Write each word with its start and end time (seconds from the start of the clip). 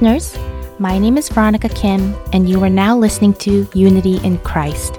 listeners. 0.00 0.38
My 0.78 0.96
name 0.96 1.18
is 1.18 1.28
Veronica 1.28 1.68
Kim, 1.68 2.14
and 2.32 2.48
you 2.48 2.62
are 2.62 2.70
now 2.70 2.96
listening 2.96 3.34
to 3.34 3.68
Unity 3.74 4.24
in 4.24 4.38
Christ. 4.38 4.96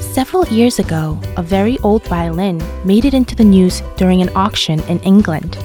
Several 0.00 0.46
years 0.46 0.78
ago, 0.78 1.20
a 1.36 1.42
very 1.42 1.78
old 1.80 2.02
violin 2.04 2.56
made 2.86 3.04
it 3.04 3.12
into 3.12 3.36
the 3.36 3.44
news 3.44 3.82
during 3.98 4.22
an 4.22 4.30
auction 4.34 4.80
in 4.84 4.98
England. 5.00 5.58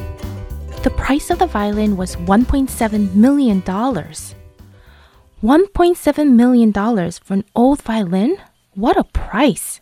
The 0.83 0.89
price 0.89 1.29
of 1.29 1.39
the 1.39 1.47
violin 1.47 1.95
was 1.95 2.17
$1.7 2.17 3.15
million. 3.15 3.61
$1.7 3.61 6.33
million 6.33 6.73
for 6.73 7.33
an 7.33 7.45
old 7.55 7.81
violin? 7.81 8.35
What 8.75 8.97
a 8.97 9.05
price! 9.05 9.79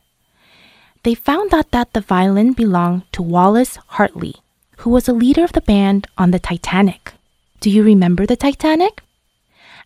They 1.01 1.15
found 1.15 1.55
out 1.55 1.71
that 1.71 1.93
the 1.93 2.01
violin 2.01 2.53
belonged 2.53 3.11
to 3.13 3.23
Wallace 3.23 3.79
Hartley, 3.97 4.35
who 4.77 4.91
was 4.91 5.07
a 5.07 5.13
leader 5.13 5.43
of 5.43 5.53
the 5.53 5.61
band 5.61 6.05
on 6.15 6.29
the 6.29 6.37
Titanic. 6.37 7.13
Do 7.59 7.69
you 7.69 7.83
remember 7.83 8.25
the 8.25 8.37
Titanic? 8.37 9.03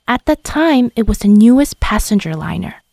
At 0.08 0.26
that 0.26 0.44
time, 0.44 0.92
it 0.96 1.08
was 1.08 1.20
the 1.20 1.28
newest 1.28 1.80
passenger 1.80 2.36
liner. 2.36 2.84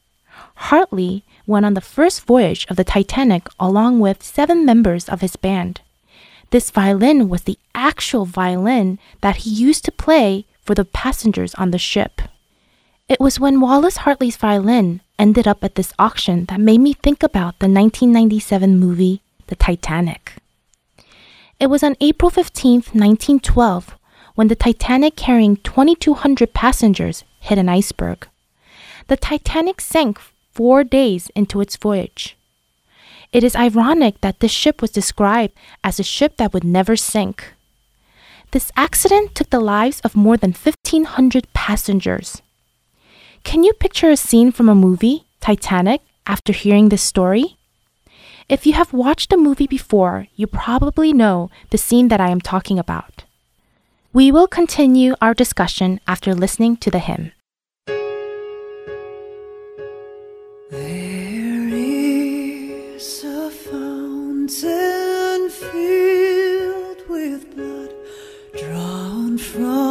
Hartley 0.54 1.22
went 1.46 1.66
on 1.66 1.74
the 1.74 1.82
first 1.82 2.24
voyage 2.24 2.66
of 2.70 2.76
the 2.76 2.84
Titanic 2.84 3.46
along 3.58 4.00
with 4.00 4.22
seven 4.22 4.64
members 4.64 5.06
of 5.06 5.20
his 5.20 5.36
band. 5.36 5.82
This 6.48 6.70
violin 6.70 7.28
was 7.28 7.42
the 7.42 7.58
actual 7.74 8.24
violin 8.24 8.98
that 9.20 9.44
he 9.44 9.50
used 9.50 9.84
to 9.84 9.92
play 9.92 10.46
for 10.62 10.74
the 10.74 10.86
passengers 10.86 11.54
on 11.56 11.72
the 11.72 11.78
ship. 11.78 12.22
It 13.06 13.20
was 13.20 13.38
when 13.38 13.60
Wallace 13.60 13.98
Hartley's 13.98 14.36
violin 14.36 15.02
ended 15.18 15.46
up 15.46 15.62
at 15.62 15.74
this 15.74 15.92
auction 15.98 16.46
that 16.46 16.60
made 16.60 16.80
me 16.80 16.94
think 16.94 17.22
about 17.22 17.58
the 17.58 17.68
1997 17.68 18.78
movie, 18.78 19.20
The 19.48 19.56
Titanic. 19.56 20.36
It 21.58 21.68
was 21.68 21.82
on 21.82 21.96
April 22.00 22.30
15, 22.30 22.76
1912, 22.94 23.96
when 24.40 24.48
the 24.48 24.56
Titanic 24.56 25.16
carrying 25.16 25.56
2,200 25.58 26.54
passengers 26.54 27.24
hit 27.40 27.58
an 27.58 27.68
iceberg. 27.68 28.26
The 29.08 29.18
Titanic 29.18 29.82
sank 29.82 30.18
four 30.50 30.82
days 30.82 31.30
into 31.34 31.60
its 31.60 31.76
voyage. 31.76 32.38
It 33.34 33.44
is 33.44 33.54
ironic 33.54 34.22
that 34.22 34.40
this 34.40 34.50
ship 34.50 34.80
was 34.80 34.92
described 34.92 35.52
as 35.84 36.00
a 36.00 36.02
ship 36.02 36.38
that 36.38 36.54
would 36.54 36.64
never 36.64 36.96
sink. 36.96 37.52
This 38.52 38.72
accident 38.78 39.34
took 39.34 39.50
the 39.50 39.60
lives 39.60 40.00
of 40.00 40.16
more 40.16 40.38
than 40.38 40.52
1,500 40.52 41.52
passengers. 41.52 42.40
Can 43.44 43.62
you 43.62 43.74
picture 43.74 44.08
a 44.08 44.16
scene 44.16 44.52
from 44.52 44.70
a 44.70 44.74
movie, 44.74 45.26
Titanic, 45.42 46.00
after 46.26 46.54
hearing 46.54 46.88
this 46.88 47.02
story? 47.02 47.58
If 48.48 48.64
you 48.64 48.72
have 48.72 48.94
watched 48.94 49.34
a 49.34 49.36
movie 49.36 49.66
before, 49.66 50.28
you 50.34 50.46
probably 50.46 51.12
know 51.12 51.50
the 51.68 51.76
scene 51.76 52.08
that 52.08 52.22
I 52.22 52.30
am 52.30 52.40
talking 52.40 52.78
about. 52.78 53.24
We 54.12 54.32
will 54.32 54.48
continue 54.48 55.14
our 55.22 55.34
discussion 55.34 56.00
after 56.08 56.34
listening 56.34 56.78
to 56.78 56.90
the 56.90 56.98
hymn. 56.98 57.30
Filled 65.50 67.08
with 67.08 67.54
blood 67.56 67.92
drawn 68.56 69.36
from 69.36 69.89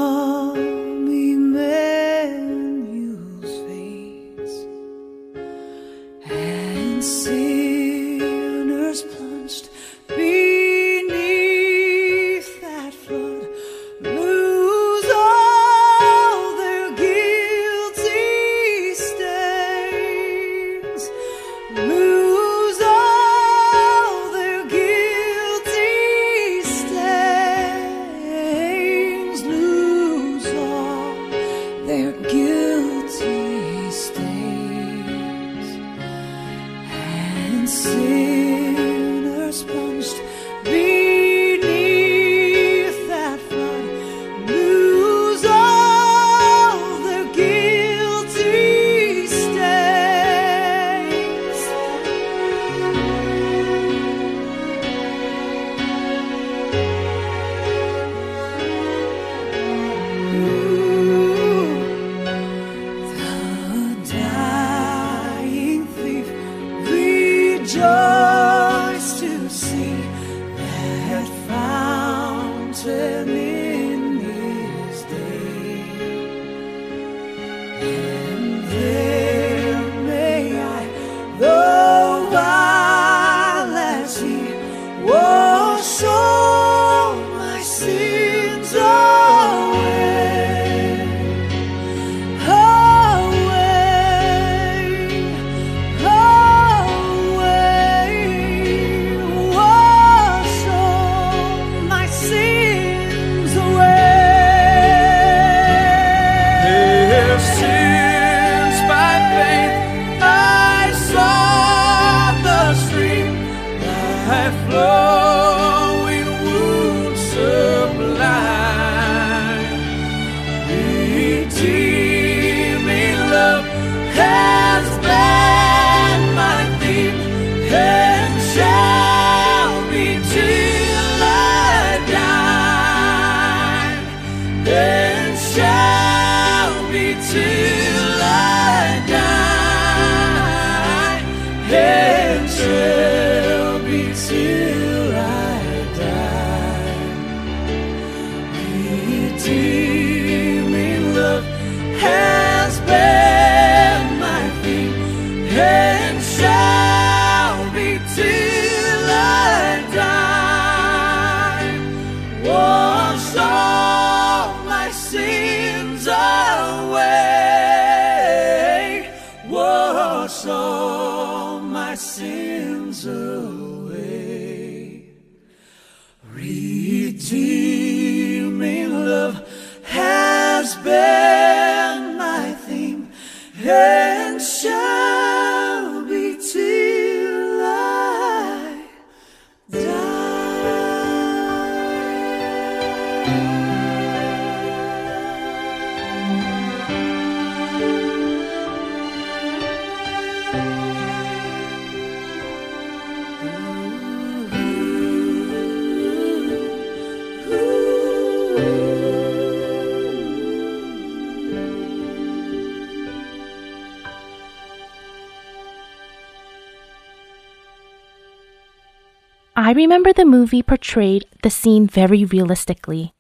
I 219.70 219.74
remember 219.74 220.12
the 220.12 220.26
movie 220.26 220.64
portrayed 220.64 221.26
the 221.44 221.52
scene 221.52 221.86
very 221.86 222.26
realistically. 222.26 223.14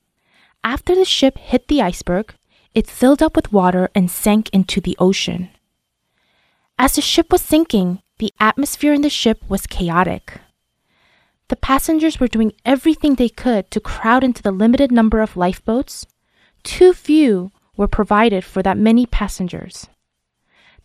After 0.64 0.96
the 0.96 1.06
ship 1.06 1.38
hit 1.38 1.68
the 1.68 1.80
iceberg, 1.80 2.34
it 2.74 2.90
filled 2.90 3.22
up 3.22 3.36
with 3.36 3.54
water 3.54 3.92
and 3.94 4.10
sank 4.10 4.50
into 4.50 4.82
the 4.82 4.98
ocean. 4.98 5.50
As 6.80 6.94
the 6.94 7.02
ship 7.02 7.32
was 7.32 7.44
sinking, 7.44 8.02
the 8.18 8.34
atmosphere 8.40 8.94
in 8.94 9.04
the 9.04 9.12
ship 9.12 9.44
was 9.48 9.68
chaotic. 9.68 10.42
The 11.50 11.56
passengers 11.56 12.20
were 12.20 12.28
doing 12.28 12.54
everything 12.66 13.14
they 13.14 13.30
could 13.30 13.70
to 13.70 13.80
crowd 13.80 14.24
into 14.24 14.42
the 14.42 14.52
limited 14.52 14.92
number 14.92 15.22
of 15.22 15.38
lifeboats. 15.38 16.08
Too 16.64 16.94
few 16.94 17.52
were 17.78 17.88
provided 17.88 18.44
for 18.44 18.64
that 18.64 18.76
many 18.76 19.06
passengers. 19.06 19.88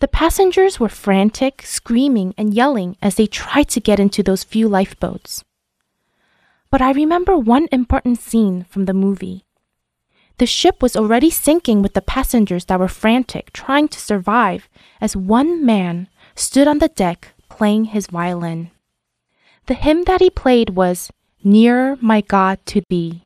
The 0.00 0.08
passengers 0.08 0.78
were 0.78 0.90
frantic, 0.90 1.62
screaming, 1.62 2.34
and 2.36 2.52
yelling 2.52 2.98
as 3.00 3.14
they 3.14 3.26
tried 3.26 3.70
to 3.70 3.80
get 3.80 3.98
into 3.98 4.22
those 4.22 4.44
few 4.44 4.68
lifeboats. 4.68 5.42
But 6.74 6.82
I 6.82 6.90
remember 6.90 7.38
one 7.38 7.68
important 7.70 8.18
scene 8.18 8.66
from 8.68 8.86
the 8.86 8.92
movie. 8.92 9.44
The 10.38 10.44
ship 10.46 10.82
was 10.82 10.96
already 10.96 11.30
sinking 11.30 11.82
with 11.82 11.94
the 11.94 12.02
passengers 12.02 12.64
that 12.64 12.80
were 12.80 12.88
frantic, 12.88 13.52
trying 13.52 13.86
to 13.86 14.00
survive, 14.00 14.68
as 15.00 15.14
one 15.14 15.64
man 15.64 16.08
stood 16.34 16.66
on 16.66 16.80
the 16.80 16.88
deck 16.88 17.28
playing 17.48 17.94
his 17.94 18.08
violin. 18.08 18.72
The 19.66 19.74
hymn 19.74 20.02
that 20.10 20.20
he 20.20 20.30
played 20.30 20.70
was 20.70 21.12
Nearer, 21.44 21.96
my 22.00 22.22
God, 22.22 22.58
to 22.66 22.82
thee. 22.90 23.22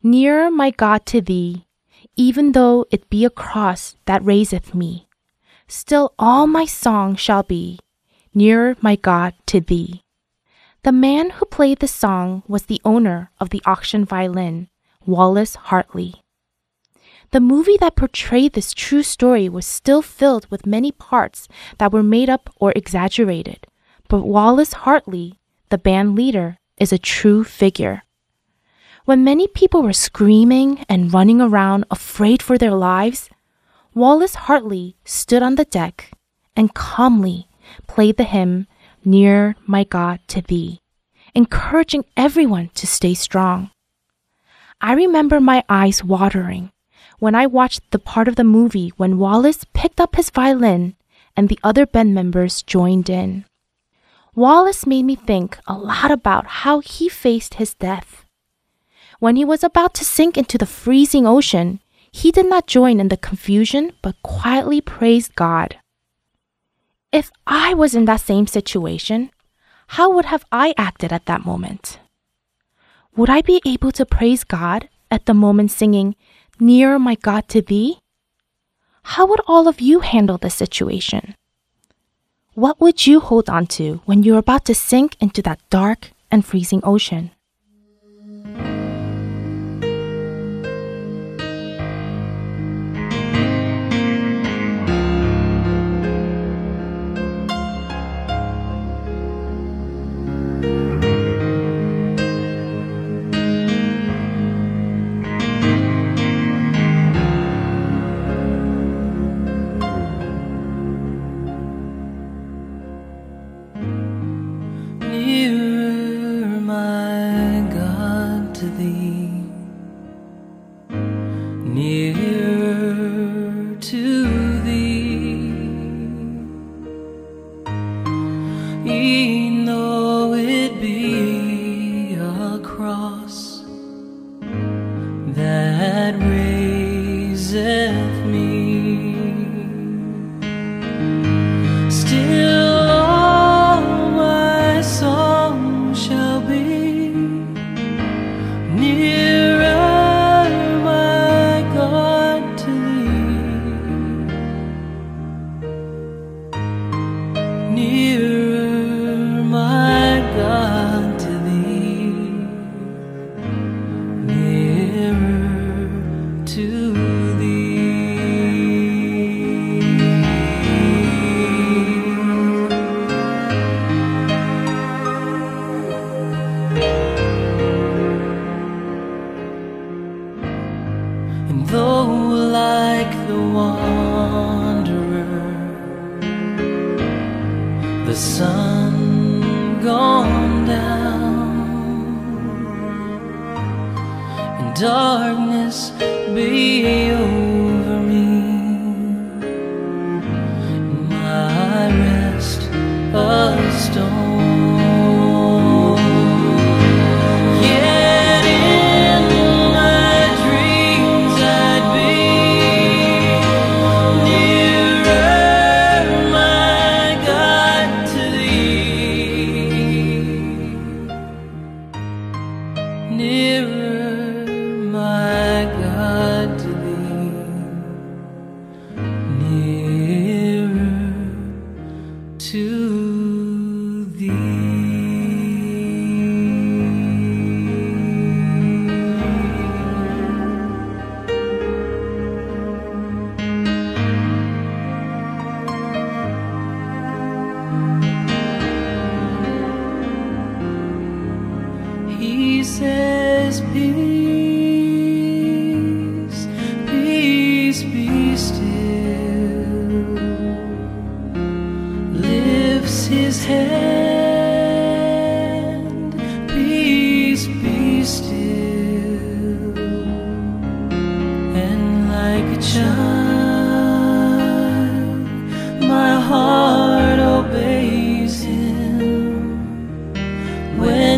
Nearer, 0.00 0.48
my 0.48 0.70
God, 0.70 1.04
to 1.06 1.20
thee, 1.20 1.66
even 2.14 2.52
though 2.52 2.86
it 2.92 3.10
be 3.10 3.24
a 3.24 3.30
cross 3.44 3.96
that 4.04 4.24
raiseth 4.24 4.72
me. 4.72 5.08
Still 5.66 6.14
all 6.16 6.46
my 6.46 6.64
song 6.64 7.16
shall 7.16 7.42
be, 7.42 7.80
Nearer, 8.32 8.76
my 8.80 8.94
God, 8.94 9.34
to 9.46 9.58
thee. 9.60 10.04
The 10.88 10.92
man 10.92 11.28
who 11.36 11.44
played 11.44 11.80
the 11.80 11.86
song 11.86 12.44
was 12.48 12.62
the 12.62 12.80
owner 12.82 13.30
of 13.38 13.50
the 13.50 13.60
auction 13.66 14.06
violin, 14.06 14.70
Wallace 15.04 15.54
Hartley. 15.54 16.22
The 17.30 17.40
movie 17.40 17.76
that 17.80 17.94
portrayed 17.94 18.54
this 18.54 18.72
true 18.72 19.02
story 19.02 19.50
was 19.50 19.66
still 19.66 20.00
filled 20.00 20.50
with 20.50 20.64
many 20.64 20.90
parts 20.90 21.46
that 21.76 21.92
were 21.92 22.02
made 22.02 22.30
up 22.30 22.48
or 22.56 22.72
exaggerated, 22.74 23.66
but 24.08 24.22
Wallace 24.22 24.72
Hartley, 24.72 25.38
the 25.68 25.76
band 25.76 26.16
leader, 26.16 26.56
is 26.78 26.90
a 26.90 26.96
true 26.96 27.44
figure. 27.44 28.04
When 29.04 29.22
many 29.22 29.46
people 29.46 29.82
were 29.82 29.92
screaming 29.92 30.86
and 30.88 31.12
running 31.12 31.42
around 31.42 31.84
afraid 31.90 32.42
for 32.42 32.56
their 32.56 32.72
lives, 32.72 33.28
Wallace 33.92 34.36
Hartley 34.48 34.96
stood 35.04 35.42
on 35.42 35.56
the 35.56 35.66
deck 35.66 36.12
and 36.56 36.72
calmly 36.72 37.46
played 37.86 38.16
the 38.16 38.24
hymn, 38.24 38.66
Near 39.04 39.56
My 39.66 39.84
God 39.84 40.20
to 40.28 40.42
Thee, 40.42 40.80
encouraging 41.34 42.04
everyone 42.16 42.70
to 42.74 42.86
stay 42.86 43.14
strong. 43.14 43.70
I 44.80 44.92
remember 44.92 45.40
my 45.40 45.64
eyes 45.68 46.04
watering 46.04 46.72
when 47.18 47.34
I 47.34 47.46
watched 47.46 47.90
the 47.90 47.98
part 47.98 48.28
of 48.28 48.36
the 48.36 48.44
movie 48.44 48.92
when 48.96 49.18
Wallace 49.18 49.64
picked 49.72 50.00
up 50.00 50.16
his 50.16 50.30
violin 50.30 50.94
and 51.36 51.48
the 51.48 51.58
other 51.62 51.86
band 51.86 52.14
members 52.14 52.62
joined 52.62 53.08
in. 53.08 53.44
Wallace 54.34 54.86
made 54.86 55.04
me 55.04 55.16
think 55.16 55.58
a 55.66 55.76
lot 55.76 56.10
about 56.10 56.46
how 56.62 56.80
he 56.80 57.08
faced 57.08 57.54
his 57.54 57.74
death. 57.74 58.24
When 59.18 59.34
he 59.34 59.44
was 59.44 59.64
about 59.64 59.94
to 59.94 60.04
sink 60.04 60.36
into 60.36 60.58
the 60.58 60.66
freezing 60.66 61.26
ocean, 61.26 61.80
he 62.12 62.30
did 62.30 62.46
not 62.46 62.66
join 62.66 63.00
in 63.00 63.08
the 63.08 63.16
confusion 63.16 63.92
but 64.00 64.20
quietly 64.22 64.80
praised 64.80 65.34
God. 65.34 65.78
If 67.10 67.30
I 67.46 67.72
was 67.72 67.94
in 67.94 68.04
that 68.04 68.20
same 68.20 68.46
situation, 68.46 69.30
how 69.96 70.10
would 70.12 70.26
have 70.26 70.44
I 70.52 70.74
acted 70.76 71.10
at 71.12 71.24
that 71.24 71.46
moment? 71.46 71.98
Would 73.16 73.30
I 73.30 73.40
be 73.40 73.62
able 73.64 73.92
to 73.92 74.04
praise 74.04 74.44
God 74.44 74.88
at 75.10 75.24
the 75.24 75.34
moment 75.34 75.70
singing, 75.70 76.16
Near 76.60 76.98
my 76.98 77.14
God 77.14 77.48
to 77.48 77.62
thee? 77.62 78.00
How 79.14 79.26
would 79.26 79.40
all 79.46 79.68
of 79.68 79.80
you 79.80 80.00
handle 80.00 80.36
this 80.36 80.54
situation? 80.54 81.34
What 82.54 82.80
would 82.80 83.06
you 83.06 83.20
hold 83.20 83.48
on 83.48 83.66
to 83.78 84.02
when 84.04 84.22
you're 84.22 84.38
about 84.38 84.64
to 84.66 84.74
sink 84.74 85.16
into 85.20 85.40
that 85.42 85.60
dark 85.70 86.10
and 86.30 86.44
freezing 86.44 86.80
ocean? 86.82 87.30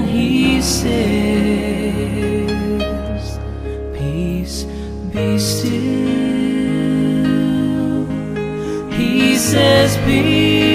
When 0.01 0.09
he 0.09 0.61
says, 0.63 0.91
Peace, 3.97 4.65
be 5.13 5.39
still. 5.39 5.81
He 8.93 9.37
says, 9.37 9.97
Peace, 10.05 10.70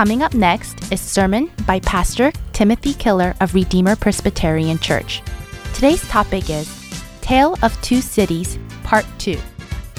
Coming 0.00 0.22
up 0.22 0.32
next 0.32 0.90
is 0.90 0.98
sermon 0.98 1.50
by 1.66 1.78
Pastor 1.80 2.32
Timothy 2.54 2.94
Keller 2.94 3.34
of 3.42 3.54
Redeemer 3.54 3.96
Presbyterian 3.96 4.78
Church. 4.78 5.20
Today's 5.74 6.00
topic 6.08 6.48
is 6.48 6.74
Tale 7.20 7.54
of 7.62 7.78
Two 7.82 8.00
Cities, 8.00 8.58
Part 8.82 9.04
2, 9.18 9.38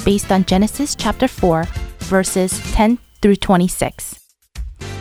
based 0.03 0.31
on 0.31 0.43
Genesis 0.45 0.95
chapter 0.95 1.27
4, 1.27 1.65
verses 1.99 2.59
10 2.71 2.97
through 3.21 3.35
26. 3.35 4.19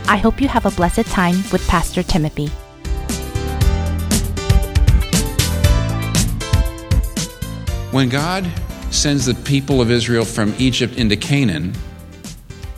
I 0.06 0.18
hope 0.18 0.38
you 0.38 0.48
have 0.48 0.66
a 0.66 0.70
blessed 0.70 1.06
time 1.06 1.36
with 1.50 1.66
Pastor 1.66 2.02
Timothy. 2.02 2.48
When 7.90 8.10
God 8.10 8.46
sends 8.90 9.24
the 9.24 9.34
people 9.46 9.80
of 9.80 9.90
Israel 9.90 10.26
from 10.26 10.54
Egypt 10.58 10.98
into 10.98 11.16
Canaan, 11.16 11.72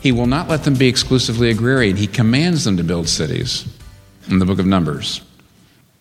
He 0.03 0.11
will 0.11 0.27
not 0.27 0.49
let 0.49 0.65
them 0.65 0.73
be 0.73 0.89
exclusively 0.89 1.49
agrarian. 1.49 1.95
He 1.95 2.07
commands 2.07 2.65
them 2.65 2.75
to 2.75 2.83
build 2.83 3.07
cities 3.07 3.65
in 4.27 4.39
the 4.39 4.45
book 4.45 4.59
of 4.59 4.65
Numbers. 4.65 5.21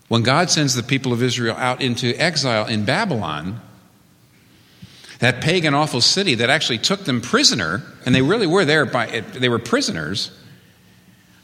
When 0.08 0.24
God 0.24 0.50
sends 0.50 0.74
the 0.74 0.82
people 0.82 1.12
of 1.12 1.22
Israel 1.22 1.54
out 1.56 1.80
into 1.80 2.12
exile 2.20 2.66
in 2.66 2.84
Babylon, 2.84 3.60
that 5.20 5.40
pagan 5.40 5.72
awful 5.72 6.00
city 6.00 6.34
that 6.34 6.50
actually 6.50 6.78
took 6.78 7.04
them 7.04 7.20
prisoner, 7.20 7.80
and 8.04 8.12
they 8.12 8.22
really 8.22 8.48
were 8.48 8.64
there 8.64 8.84
by 8.84 9.20
they 9.20 9.48
were 9.48 9.60
prisoners. 9.60 10.32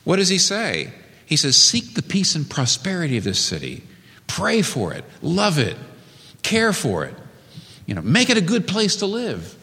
What 0.02 0.16
does 0.16 0.28
he 0.28 0.38
say? 0.38 0.92
He 1.26 1.36
says, 1.36 1.56
Seek 1.56 1.94
the 1.94 2.02
peace 2.02 2.34
and 2.34 2.50
prosperity 2.50 3.16
of 3.16 3.22
this 3.22 3.38
city. 3.38 3.84
Pray 4.26 4.62
for 4.62 4.92
it, 4.92 5.04
love 5.22 5.60
it, 5.60 5.76
care 6.42 6.72
for 6.72 7.04
it. 7.04 7.14
You 7.86 7.94
know, 7.94 8.02
make 8.02 8.30
it 8.30 8.36
a 8.36 8.40
good 8.40 8.66
place 8.66 8.96
to 8.96 9.06
live. 9.06 9.54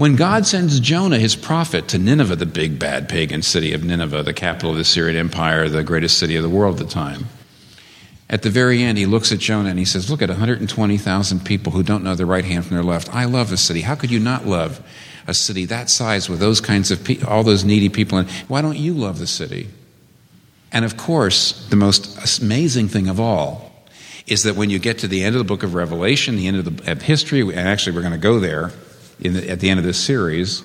When 0.00 0.16
God 0.16 0.46
sends 0.46 0.80
Jonah, 0.80 1.18
his 1.18 1.36
prophet, 1.36 1.88
to 1.88 1.98
Nineveh, 1.98 2.36
the 2.36 2.46
big 2.46 2.78
bad 2.78 3.06
pagan 3.06 3.42
city 3.42 3.74
of 3.74 3.84
Nineveh, 3.84 4.22
the 4.22 4.32
capital 4.32 4.70
of 4.70 4.76
the 4.76 4.80
Assyrian 4.80 5.14
Empire, 5.14 5.68
the 5.68 5.84
greatest 5.84 6.16
city 6.16 6.36
of 6.36 6.42
the 6.42 6.48
world 6.48 6.80
at 6.80 6.86
the 6.86 6.90
time, 6.90 7.26
at 8.30 8.40
the 8.40 8.48
very 8.48 8.82
end, 8.82 8.96
he 8.96 9.04
looks 9.04 9.30
at 9.30 9.40
Jonah 9.40 9.68
and 9.68 9.78
he 9.78 9.84
says, 9.84 10.08
Look 10.08 10.22
at 10.22 10.30
120,000 10.30 11.44
people 11.44 11.72
who 11.72 11.82
don't 11.82 12.02
know 12.02 12.14
their 12.14 12.24
right 12.24 12.46
hand 12.46 12.64
from 12.64 12.76
their 12.76 12.82
left. 12.82 13.14
I 13.14 13.26
love 13.26 13.50
this 13.50 13.60
city. 13.60 13.82
How 13.82 13.94
could 13.94 14.10
you 14.10 14.20
not 14.20 14.46
love 14.46 14.82
a 15.26 15.34
city 15.34 15.66
that 15.66 15.90
size 15.90 16.30
with 16.30 16.40
those 16.40 16.62
kinds 16.62 16.90
of 16.90 17.04
people, 17.04 17.28
all 17.28 17.42
those 17.42 17.62
needy 17.62 17.90
people? 17.90 18.16
And 18.16 18.30
why 18.48 18.62
don't 18.62 18.78
you 18.78 18.94
love 18.94 19.18
the 19.18 19.26
city? 19.26 19.68
And 20.72 20.86
of 20.86 20.96
course, 20.96 21.68
the 21.68 21.76
most 21.76 22.40
amazing 22.40 22.88
thing 22.88 23.06
of 23.06 23.20
all 23.20 23.70
is 24.26 24.44
that 24.44 24.56
when 24.56 24.70
you 24.70 24.78
get 24.78 24.96
to 25.00 25.08
the 25.08 25.24
end 25.24 25.34
of 25.36 25.40
the 25.40 25.44
book 25.44 25.62
of 25.62 25.74
Revelation, 25.74 26.36
the 26.36 26.46
end 26.46 26.56
of, 26.56 26.84
the, 26.84 26.90
of 26.90 27.02
history, 27.02 27.42
and 27.42 27.68
actually 27.68 27.94
we're 27.94 28.00
going 28.00 28.12
to 28.12 28.18
go 28.18 28.40
there 28.40 28.72
the, 29.20 29.50
at 29.50 29.60
the 29.60 29.70
end 29.70 29.78
of 29.78 29.84
this 29.84 29.98
series, 29.98 30.62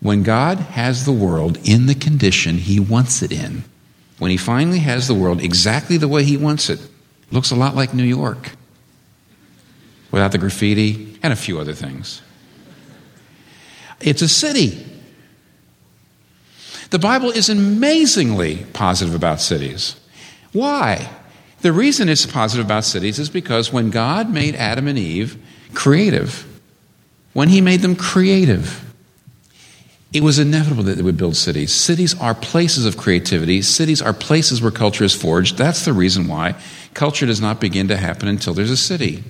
when 0.00 0.22
God 0.22 0.58
has 0.58 1.04
the 1.04 1.12
world 1.12 1.58
in 1.64 1.86
the 1.86 1.94
condition 1.94 2.56
He 2.56 2.80
wants 2.80 3.22
it 3.22 3.32
in, 3.32 3.64
when 4.18 4.30
He 4.30 4.36
finally 4.36 4.78
has 4.78 5.08
the 5.08 5.14
world 5.14 5.42
exactly 5.42 5.96
the 5.96 6.08
way 6.08 6.24
He 6.24 6.36
wants 6.36 6.70
it, 6.70 6.80
looks 7.30 7.50
a 7.50 7.56
lot 7.56 7.74
like 7.74 7.94
New 7.94 8.04
York, 8.04 8.52
without 10.10 10.32
the 10.32 10.38
graffiti 10.38 11.18
and 11.22 11.32
a 11.32 11.36
few 11.36 11.58
other 11.58 11.74
things. 11.74 12.22
It's 14.00 14.22
a 14.22 14.28
city. 14.28 14.86
The 16.90 16.98
Bible 16.98 17.30
is 17.30 17.48
amazingly 17.48 18.64
positive 18.72 19.14
about 19.14 19.40
cities. 19.40 19.96
Why? 20.52 21.08
The 21.60 21.72
reason 21.72 22.08
it's 22.08 22.26
positive 22.26 22.64
about 22.64 22.84
cities 22.84 23.18
is 23.18 23.28
because 23.28 23.72
when 23.72 23.90
God 23.90 24.30
made 24.30 24.56
Adam 24.56 24.88
and 24.88 24.98
Eve 24.98 25.36
creative, 25.74 26.46
when 27.32 27.48
He 27.48 27.60
made 27.60 27.80
them 27.80 27.96
creative, 27.96 28.84
it 30.12 30.22
was 30.22 30.38
inevitable 30.38 30.82
that 30.84 30.96
they 30.96 31.02
would 31.02 31.16
build 31.16 31.36
cities. 31.36 31.72
Cities 31.72 32.18
are 32.20 32.34
places 32.34 32.84
of 32.84 32.96
creativity. 32.96 33.62
Cities 33.62 34.02
are 34.02 34.12
places 34.12 34.60
where 34.60 34.72
culture 34.72 35.04
is 35.04 35.14
forged. 35.14 35.56
That's 35.56 35.84
the 35.84 35.92
reason 35.92 36.26
why 36.26 36.56
culture 36.94 37.26
does 37.26 37.40
not 37.40 37.60
begin 37.60 37.88
to 37.88 37.96
happen 37.96 38.26
until 38.26 38.52
there's 38.52 38.72
a 38.72 38.76
city. 38.76 39.22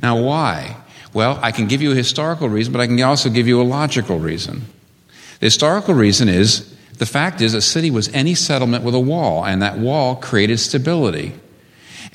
Now, 0.00 0.20
why? 0.22 0.76
Well, 1.12 1.38
I 1.42 1.50
can 1.50 1.66
give 1.66 1.82
you 1.82 1.90
a 1.90 1.96
historical 1.96 2.48
reason, 2.48 2.72
but 2.72 2.80
I 2.80 2.86
can 2.86 3.00
also 3.02 3.28
give 3.28 3.48
you 3.48 3.60
a 3.60 3.64
logical 3.64 4.18
reason. 4.18 4.62
The 5.40 5.46
historical 5.46 5.94
reason 5.94 6.28
is 6.28 6.72
the 6.98 7.06
fact 7.06 7.40
is 7.40 7.52
a 7.52 7.60
city 7.60 7.90
was 7.90 8.08
any 8.14 8.34
settlement 8.34 8.84
with 8.84 8.94
a 8.94 9.00
wall, 9.00 9.44
and 9.44 9.60
that 9.60 9.76
wall 9.76 10.14
created 10.14 10.60
stability. 10.60 11.32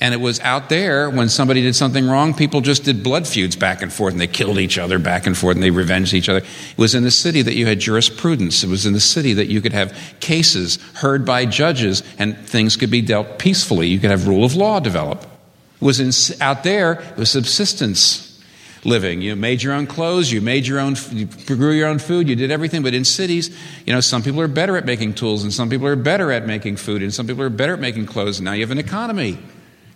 And 0.00 0.14
it 0.14 0.18
was 0.18 0.38
out 0.40 0.68
there 0.68 1.10
when 1.10 1.28
somebody 1.28 1.60
did 1.60 1.74
something 1.74 2.06
wrong, 2.06 2.32
people 2.32 2.60
just 2.60 2.84
did 2.84 3.02
blood 3.02 3.26
feuds 3.26 3.56
back 3.56 3.82
and 3.82 3.92
forth 3.92 4.12
and 4.12 4.20
they 4.20 4.28
killed 4.28 4.58
each 4.58 4.78
other 4.78 5.00
back 5.00 5.26
and 5.26 5.36
forth 5.36 5.56
and 5.56 5.62
they 5.62 5.70
revenged 5.70 6.14
each 6.14 6.28
other. 6.28 6.38
It 6.38 6.78
was 6.78 6.94
in 6.94 7.02
the 7.02 7.10
city 7.10 7.42
that 7.42 7.54
you 7.54 7.66
had 7.66 7.80
jurisprudence. 7.80 8.62
It 8.62 8.68
was 8.68 8.86
in 8.86 8.92
the 8.92 9.00
city 9.00 9.32
that 9.32 9.48
you 9.48 9.60
could 9.60 9.72
have 9.72 9.96
cases 10.20 10.76
heard 10.94 11.24
by 11.24 11.46
judges 11.46 12.04
and 12.16 12.36
things 12.38 12.76
could 12.76 12.92
be 12.92 13.02
dealt 13.02 13.40
peacefully. 13.40 13.88
You 13.88 13.98
could 13.98 14.10
have 14.10 14.28
rule 14.28 14.44
of 14.44 14.54
law 14.54 14.78
develop. 14.78 15.22
It 15.22 15.84
was 15.84 15.98
in, 15.98 16.12
out 16.40 16.62
there, 16.62 16.92
it 16.92 17.16
was 17.16 17.30
subsistence 17.30 18.40
living. 18.84 19.20
You 19.20 19.34
made 19.34 19.64
your 19.64 19.72
own 19.72 19.88
clothes, 19.88 20.30
you 20.30 20.40
made 20.40 20.64
your 20.64 20.78
own, 20.78 20.94
you 21.10 21.26
grew 21.26 21.72
your 21.72 21.88
own 21.88 21.98
food, 21.98 22.28
you 22.28 22.36
did 22.36 22.52
everything. 22.52 22.84
But 22.84 22.94
in 22.94 23.04
cities, 23.04 23.56
you 23.84 23.92
know, 23.92 24.00
some 24.00 24.22
people 24.22 24.40
are 24.40 24.48
better 24.48 24.76
at 24.76 24.84
making 24.84 25.14
tools 25.14 25.42
and 25.42 25.52
some 25.52 25.68
people 25.68 25.88
are 25.88 25.96
better 25.96 26.30
at 26.30 26.46
making 26.46 26.76
food 26.76 27.02
and 27.02 27.12
some 27.12 27.26
people 27.26 27.42
are 27.42 27.50
better 27.50 27.74
at 27.74 27.80
making 27.80 28.06
clothes. 28.06 28.40
Now 28.40 28.52
you 28.52 28.60
have 28.60 28.70
an 28.70 28.78
economy. 28.78 29.38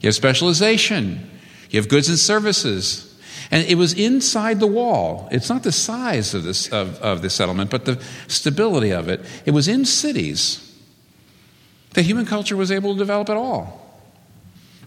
You 0.02 0.08
have 0.08 0.14
specialization. 0.14 1.30
You 1.70 1.80
have 1.80 1.88
goods 1.88 2.10
and 2.10 2.18
services. 2.18 3.08
And 3.50 3.66
it 3.66 3.76
was 3.76 3.94
inside 3.94 4.60
the 4.60 4.66
wall. 4.66 5.28
It's 5.30 5.48
not 5.48 5.62
the 5.62 5.72
size 5.72 6.34
of, 6.34 6.44
this, 6.44 6.68
of, 6.72 7.00
of 7.00 7.22
the 7.22 7.30
settlement, 7.30 7.70
but 7.70 7.84
the 7.84 8.02
stability 8.28 8.90
of 8.90 9.08
it. 9.08 9.20
It 9.46 9.52
was 9.52 9.68
in 9.68 9.84
cities 9.84 10.68
that 11.94 12.02
human 12.02 12.26
culture 12.26 12.56
was 12.56 12.70
able 12.70 12.92
to 12.92 12.98
develop 12.98 13.28
at 13.30 13.36
all. 13.36 13.78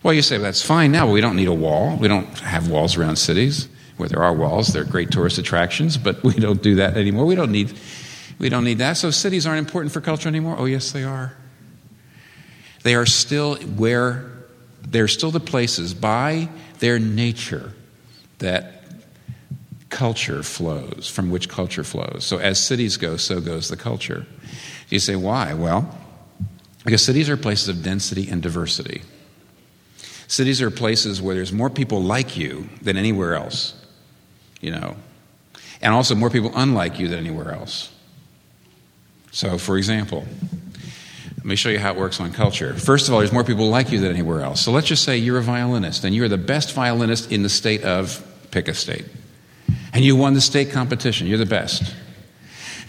Well, 0.03 0.13
you 0.13 0.21
say, 0.21 0.37
well, 0.37 0.45
that's 0.45 0.61
fine 0.61 0.91
now. 0.91 1.09
We 1.11 1.21
don't 1.21 1.35
need 1.35 1.47
a 1.47 1.53
wall. 1.53 1.95
We 1.97 2.07
don't 2.07 2.27
have 2.39 2.69
walls 2.69 2.97
around 2.97 3.15
cities. 3.15 3.67
where 3.97 4.09
there 4.09 4.23
are 4.23 4.33
walls. 4.33 4.67
They're 4.67 4.83
great 4.83 5.11
tourist 5.11 5.37
attractions, 5.37 5.97
but 5.97 6.21
we 6.23 6.33
don't 6.33 6.61
do 6.61 6.75
that 6.75 6.97
anymore. 6.97 7.25
We 7.25 7.35
don't 7.35 7.51
need, 7.51 7.73
we 8.39 8.49
don't 8.49 8.63
need 8.63 8.79
that. 8.79 8.97
So 8.97 9.11
cities 9.11 9.47
aren't 9.47 9.59
important 9.59 9.93
for 9.93 10.01
culture 10.01 10.27
anymore? 10.27 10.55
Oh, 10.57 10.65
yes, 10.65 10.91
they 10.91 11.03
are. 11.03 11.33
They 12.83 12.95
are 12.95 13.05
still 13.05 13.55
where, 13.55 14.25
they're 14.87 15.07
still 15.07 15.31
the 15.31 15.39
places 15.39 15.93
by 15.93 16.49
their 16.79 16.99
nature 16.99 17.73
that 18.39 18.83
culture 19.89 20.43
flows, 20.43 21.07
from 21.07 21.31
which 21.31 21.47
culture 21.47 21.83
flows. 21.83 22.25
So 22.25 22.37
as 22.37 22.61
cities 22.61 22.97
go, 22.97 23.17
so 23.17 23.39
goes 23.39 23.69
the 23.69 23.77
culture. 23.77 24.25
You 24.89 24.99
say, 24.99 25.15
why? 25.15 25.53
Well, 25.53 25.97
because 26.83 27.01
cities 27.03 27.29
are 27.29 27.37
places 27.37 27.69
of 27.69 27.83
density 27.83 28.29
and 28.29 28.41
diversity. 28.41 29.01
Cities 30.27 30.61
are 30.61 30.71
places 30.71 31.21
where 31.21 31.35
there's 31.35 31.53
more 31.53 31.69
people 31.69 32.01
like 32.01 32.35
you 32.35 32.67
than 32.81 32.97
anywhere 32.97 33.35
else, 33.35 33.73
you 34.59 34.71
know, 34.71 34.95
and 35.81 35.93
also 35.93 36.15
more 36.15 36.29
people 36.29 36.51
unlike 36.55 36.99
you 36.99 37.07
than 37.07 37.19
anywhere 37.19 37.51
else. 37.51 37.91
So, 39.31 39.57
for 39.57 39.77
example, 39.77 40.25
let 41.45 41.49
me 41.49 41.55
show 41.55 41.69
you 41.69 41.77
how 41.77 41.91
it 41.91 41.97
works 41.99 42.19
on 42.19 42.33
culture. 42.33 42.73
First 42.73 43.07
of 43.07 43.13
all, 43.13 43.19
there's 43.19 43.31
more 43.31 43.43
people 43.43 43.69
like 43.69 43.91
you 43.91 43.99
than 43.99 44.09
anywhere 44.09 44.41
else. 44.41 44.59
So 44.59 44.71
let's 44.71 44.87
just 44.87 45.03
say 45.03 45.17
you're 45.17 45.37
a 45.37 45.43
violinist 45.43 46.03
and 46.03 46.15
you're 46.15 46.27
the 46.27 46.39
best 46.39 46.73
violinist 46.73 47.31
in 47.31 47.43
the 47.43 47.49
state 47.49 47.83
of, 47.83 48.25
pick 48.49 48.67
a 48.67 48.73
state. 48.73 49.05
And 49.93 50.03
you 50.03 50.15
won 50.15 50.33
the 50.33 50.41
state 50.41 50.71
competition, 50.71 51.27
you're 51.27 51.37
the 51.37 51.45
best. 51.45 51.93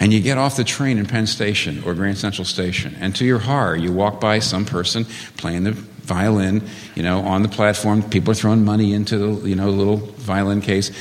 And 0.00 0.10
you 0.10 0.22
get 0.22 0.38
off 0.38 0.56
the 0.56 0.64
train 0.64 0.96
in 0.96 1.04
Penn 1.04 1.26
Station 1.26 1.84
or 1.84 1.92
Grand 1.92 2.16
Central 2.16 2.46
Station, 2.46 2.96
and 2.98 3.14
to 3.16 3.26
your 3.26 3.40
horror, 3.40 3.76
you 3.76 3.92
walk 3.92 4.22
by 4.22 4.38
some 4.38 4.64
person 4.64 5.04
playing 5.36 5.64
the 5.64 5.72
violin, 5.72 6.66
you 6.94 7.02
know, 7.02 7.20
on 7.20 7.42
the 7.42 7.50
platform. 7.50 8.02
People 8.02 8.30
are 8.30 8.34
throwing 8.34 8.64
money 8.64 8.94
into 8.94 9.18
the, 9.18 9.48
you 9.50 9.54
know, 9.54 9.68
little 9.68 9.98
violin 9.98 10.62
case, 10.62 10.92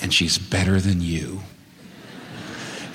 and 0.00 0.12
she's 0.12 0.38
better 0.38 0.80
than 0.80 1.02
you. 1.02 1.40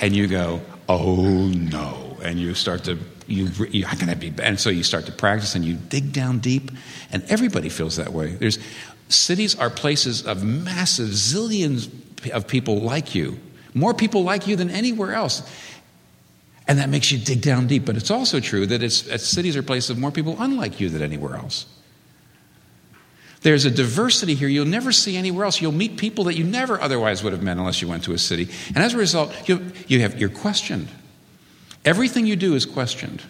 And 0.02 0.16
you 0.16 0.26
go, 0.26 0.62
oh 0.88 1.28
no. 1.50 2.18
And 2.24 2.40
you 2.40 2.56
start 2.56 2.86
to, 2.86 2.98
you, 3.30 3.50
you 3.70 3.86
how 3.86 3.98
can 3.98 4.10
I 4.10 4.16
be? 4.16 4.34
And 4.42 4.60
so 4.60 4.70
you 4.70 4.84
start 4.84 5.06
to 5.06 5.12
practice 5.12 5.56
and 5.56 5.64
you 5.64 5.76
dig 5.76 6.12
down 6.12 6.40
deep, 6.40 6.72
and 7.12 7.24
everybody 7.30 7.70
feels 7.70 7.98
that 7.98 8.12
way. 8.12 8.34
There's, 8.34 8.60
cities 9.08 9.58
are 9.58 9.70
places 9.70 10.26
of 10.26 10.44
massive 10.44 11.10
zillions 11.10 11.90
of 12.32 12.48
people 12.48 12.82
like 12.82 13.16
you, 13.16 13.40
more 13.74 13.94
people 13.94 14.24
like 14.24 14.48
you 14.48 14.56
than 14.56 14.70
anywhere 14.70 15.14
else. 15.14 15.42
And 16.68 16.78
that 16.78 16.90
makes 16.90 17.12
you 17.12 17.18
dig 17.18 17.42
down 17.42 17.66
deep. 17.66 17.86
But 17.86 17.98
it's 17.98 18.12
also 18.12 18.40
true 18.40 18.68
that 18.68 18.84
it's, 18.84 19.24
cities 19.24 19.58
are 19.58 19.64
places 19.64 19.90
of 19.90 19.98
more 19.98 20.12
people 20.12 20.36
unlike 20.38 20.80
you 20.80 20.90
than 20.90 21.02
anywhere 21.02 21.36
else. 21.36 21.66
There's 23.42 23.66
a 23.66 23.72
diversity 23.72 24.36
here 24.36 24.50
you'll 24.50 24.66
never 24.66 24.92
see 24.92 25.16
anywhere 25.16 25.46
else. 25.46 25.62
You'll 25.62 25.72
meet 25.72 25.98
people 25.98 26.26
that 26.26 26.36
you 26.36 26.44
never 26.44 26.80
otherwise 26.80 27.24
would 27.24 27.34
have 27.34 27.42
met 27.42 27.58
unless 27.58 27.82
you 27.82 27.88
went 27.88 28.04
to 28.04 28.14
a 28.14 28.18
city. 28.18 28.50
And 28.68 28.78
as 28.78 28.94
a 28.94 28.98
result, 28.98 29.34
you, 29.48 29.72
you 29.88 30.02
have, 30.02 30.20
you're 30.20 30.30
questioned. 30.30 30.90
Everything 31.86 32.26
you 32.26 32.36
do 32.36 32.56
is 32.56 32.66
questioned. 32.66 33.24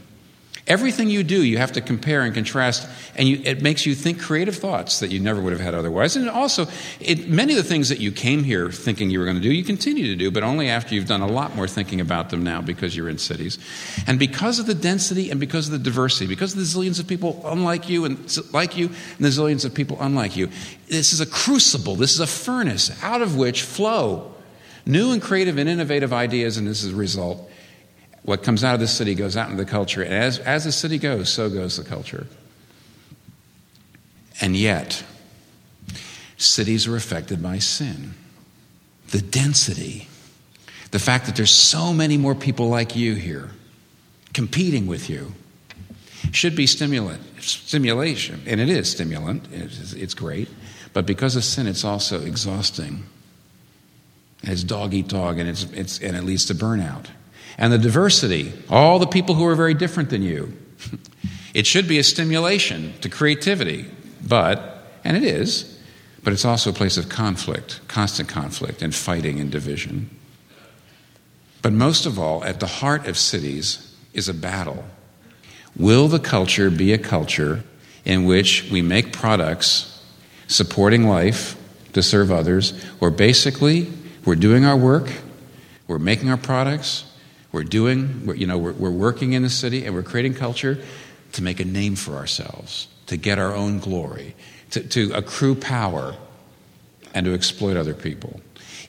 Everything 0.69 1.09
you 1.09 1.23
do, 1.23 1.43
you 1.43 1.57
have 1.57 1.71
to 1.71 1.81
compare 1.81 2.21
and 2.21 2.31
contrast, 2.31 2.87
and 3.15 3.27
you, 3.27 3.41
it 3.43 3.63
makes 3.63 3.87
you 3.87 3.95
think 3.95 4.21
creative 4.21 4.55
thoughts 4.55 4.99
that 4.99 5.09
you 5.09 5.19
never 5.19 5.41
would 5.41 5.51
have 5.51 5.61
had 5.61 5.73
otherwise. 5.73 6.15
And 6.15 6.29
also, 6.29 6.67
it, 6.99 7.27
many 7.27 7.53
of 7.53 7.57
the 7.57 7.67
things 7.67 7.89
that 7.89 7.99
you 7.99 8.11
came 8.11 8.43
here 8.43 8.69
thinking 8.69 9.09
you 9.09 9.17
were 9.17 9.25
going 9.25 9.37
to 9.37 9.41
do, 9.41 9.51
you 9.51 9.63
continue 9.63 10.03
to 10.05 10.15
do, 10.15 10.29
but 10.29 10.43
only 10.43 10.69
after 10.69 10.93
you've 10.93 11.07
done 11.07 11.21
a 11.21 11.27
lot 11.27 11.55
more 11.55 11.67
thinking 11.67 11.99
about 11.99 12.29
them 12.29 12.43
now 12.43 12.61
because 12.61 12.95
you're 12.95 13.09
in 13.09 13.17
cities. 13.17 13.57
And 14.05 14.19
because 14.19 14.59
of 14.59 14.67
the 14.67 14.75
density 14.75 15.31
and 15.31 15.39
because 15.39 15.65
of 15.65 15.71
the 15.71 15.79
diversity, 15.79 16.27
because 16.27 16.53
of 16.53 16.59
the 16.59 16.65
zillions 16.65 16.99
of 16.99 17.07
people 17.07 17.41
unlike 17.45 17.89
you 17.89 18.05
and 18.05 18.53
like 18.53 18.77
you, 18.77 18.89
and 18.89 19.25
the 19.25 19.29
zillions 19.29 19.65
of 19.65 19.73
people 19.73 19.97
unlike 19.99 20.37
you, 20.37 20.49
this 20.87 21.13
is 21.13 21.19
a 21.19 21.25
crucible, 21.25 21.95
this 21.95 22.11
is 22.11 22.19
a 22.19 22.27
furnace 22.27 22.91
out 23.03 23.23
of 23.23 23.35
which 23.35 23.63
flow 23.63 24.35
new 24.85 25.13
and 25.13 25.21
creative 25.21 25.57
and 25.57 25.67
innovative 25.67 26.13
ideas, 26.13 26.57
and 26.57 26.67
this 26.67 26.83
is 26.83 26.93
a 26.93 26.95
result 26.95 27.48
what 28.29 28.43
comes 28.43 28.63
out 28.63 28.75
of 28.75 28.79
the 28.79 28.87
city 28.87 29.15
goes 29.15 29.35
out 29.35 29.49
into 29.49 29.61
the 29.61 29.67
culture. 29.67 30.03
And 30.03 30.13
as, 30.13 30.37
as 30.37 30.63
the 30.63 30.71
city 30.71 30.99
goes, 30.99 31.33
so 31.33 31.49
goes 31.49 31.77
the 31.77 31.83
culture. 31.83 32.27
And 34.39 34.55
yet, 34.55 35.03
cities 36.37 36.85
are 36.85 36.95
affected 36.95 37.41
by 37.41 37.57
sin. 37.57 38.13
The 39.07 39.19
density, 39.19 40.09
the 40.91 40.99
fact 40.99 41.25
that 41.25 41.37
there's 41.37 41.49
so 41.49 41.91
many 41.91 42.17
more 42.17 42.35
people 42.35 42.69
like 42.69 42.95
you 42.95 43.15
here 43.15 43.49
competing 44.31 44.85
with 44.85 45.09
you 45.09 45.33
should 46.31 46.55
be 46.55 46.67
stimulant, 46.67 47.23
stimulation. 47.39 48.43
And 48.45 48.61
it 48.61 48.69
is 48.69 48.91
stimulant, 48.91 49.47
it's, 49.51 49.93
it's 49.93 50.13
great. 50.13 50.49
But 50.93 51.07
because 51.07 51.35
of 51.35 51.43
sin, 51.43 51.65
it's 51.65 51.83
also 51.83 52.23
exhausting. 52.23 53.05
It's 54.43 54.63
dog 54.63 54.93
eat 54.93 55.07
dog, 55.07 55.39
and, 55.39 55.49
it's, 55.49 55.63
it's, 55.73 55.99
and 55.99 56.15
it 56.15 56.23
leads 56.23 56.45
to 56.45 56.53
burnout 56.53 57.07
and 57.59 57.73
the 57.73 57.77
diversity, 57.77 58.53
all 58.69 58.97
the 58.97 59.05
people 59.05 59.35
who 59.35 59.45
are 59.45 59.53
very 59.53 59.75
different 59.75 60.09
than 60.09 60.23
you. 60.23 60.57
It 61.53 61.67
should 61.67 61.87
be 61.87 61.99
a 61.99 62.03
stimulation 62.03 62.93
to 63.01 63.09
creativity, 63.09 63.85
but, 64.25 64.85
and 65.03 65.17
it 65.17 65.23
is, 65.23 65.77
but 66.23 66.31
it's 66.31 66.45
also 66.45 66.69
a 66.69 66.73
place 66.73 66.95
of 66.97 67.09
conflict, 67.09 67.81
constant 67.87 68.29
conflict, 68.29 68.81
and 68.81 68.95
fighting 68.95 69.39
and 69.39 69.51
division. 69.51 70.09
But 71.61 71.73
most 71.73 72.05
of 72.05 72.17
all, 72.17 72.43
at 72.45 72.61
the 72.61 72.67
heart 72.67 73.07
of 73.07 73.17
cities 73.17 73.93
is 74.13 74.29
a 74.29 74.33
battle. 74.33 74.85
Will 75.75 76.07
the 76.07 76.19
culture 76.19 76.69
be 76.69 76.93
a 76.93 76.97
culture 76.97 77.63
in 78.05 78.23
which 78.23 78.69
we 78.71 78.81
make 78.81 79.11
products 79.11 80.01
supporting 80.47 81.07
life 81.07 81.57
to 81.91 82.01
serve 82.01 82.31
others, 82.31 82.73
or 83.01 83.11
basically 83.11 83.91
we're 84.23 84.35
doing 84.35 84.63
our 84.63 84.77
work, 84.77 85.11
we're 85.87 85.99
making 85.99 86.29
our 86.29 86.37
products, 86.37 87.03
we're 87.51 87.63
doing, 87.63 88.25
we're, 88.25 88.35
you 88.35 88.47
know, 88.47 88.57
we're, 88.57 88.73
we're 88.73 88.91
working 88.91 89.33
in 89.33 89.43
the 89.43 89.49
city 89.49 89.85
and 89.85 89.95
we're 89.95 90.03
creating 90.03 90.35
culture 90.35 90.79
to 91.33 91.43
make 91.43 91.59
a 91.59 91.65
name 91.65 91.95
for 91.95 92.15
ourselves, 92.15 92.87
to 93.07 93.17
get 93.17 93.39
our 93.39 93.53
own 93.55 93.79
glory, 93.79 94.35
to, 94.71 94.81
to 94.81 95.11
accrue 95.13 95.55
power, 95.55 96.15
and 97.13 97.25
to 97.25 97.33
exploit 97.33 97.75
other 97.75 97.93
people. 97.93 98.39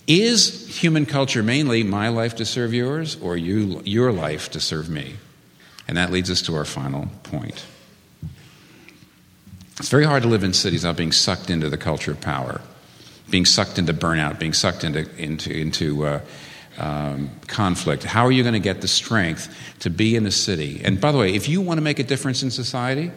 Is 0.06 0.80
human 0.80 1.06
culture 1.06 1.42
mainly 1.42 1.82
my 1.82 2.08
life 2.08 2.36
to 2.36 2.44
serve 2.44 2.74
yours 2.74 3.16
or 3.20 3.36
you, 3.36 3.80
your 3.84 4.12
life 4.12 4.50
to 4.50 4.60
serve 4.60 4.88
me? 4.88 5.16
And 5.86 5.96
that 5.96 6.10
leads 6.10 6.30
us 6.30 6.42
to 6.42 6.54
our 6.54 6.64
final 6.64 7.08
point. 7.22 7.64
It's 9.78 9.88
very 9.88 10.04
hard 10.04 10.22
to 10.24 10.28
live 10.28 10.44
in 10.44 10.52
cities 10.52 10.82
without 10.82 10.96
being 10.96 11.12
sucked 11.12 11.48
into 11.48 11.70
the 11.70 11.78
culture 11.78 12.10
of 12.10 12.20
power, 12.20 12.60
being 13.30 13.46
sucked 13.46 13.78
into 13.78 13.94
burnout, 13.94 14.38
being 14.38 14.52
sucked 14.52 14.84
into, 14.84 15.08
into, 15.16 15.50
into 15.50 16.04
uh, 16.04 16.20
um, 16.80 17.30
conflict? 17.46 18.02
How 18.04 18.24
are 18.24 18.32
you 18.32 18.42
going 18.42 18.54
to 18.54 18.58
get 18.58 18.80
the 18.80 18.88
strength 18.88 19.54
to 19.80 19.90
be 19.90 20.16
in 20.16 20.24
the 20.24 20.30
city? 20.30 20.80
And 20.82 21.00
by 21.00 21.12
the 21.12 21.18
way, 21.18 21.34
if 21.34 21.48
you 21.48 21.60
want 21.60 21.78
to 21.78 21.82
make 21.82 21.98
a 21.98 22.02
difference 22.02 22.42
in 22.42 22.50
society, 22.50 23.12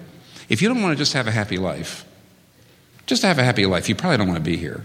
if 0.49 0.61
you 0.61 0.67
don't 0.67 0.81
want 0.81 0.95
to 0.95 0.97
just 0.97 1.13
have 1.13 1.27
a 1.27 1.31
happy 1.31 1.57
life, 1.57 2.05
just 3.05 3.21
to 3.21 3.27
have 3.27 3.39
a 3.39 3.43
happy 3.43 3.65
life, 3.65 3.87
you 3.89 3.95
probably 3.95 4.17
don't 4.17 4.27
want 4.27 4.37
to 4.37 4.43
be 4.43 4.57
here. 4.57 4.83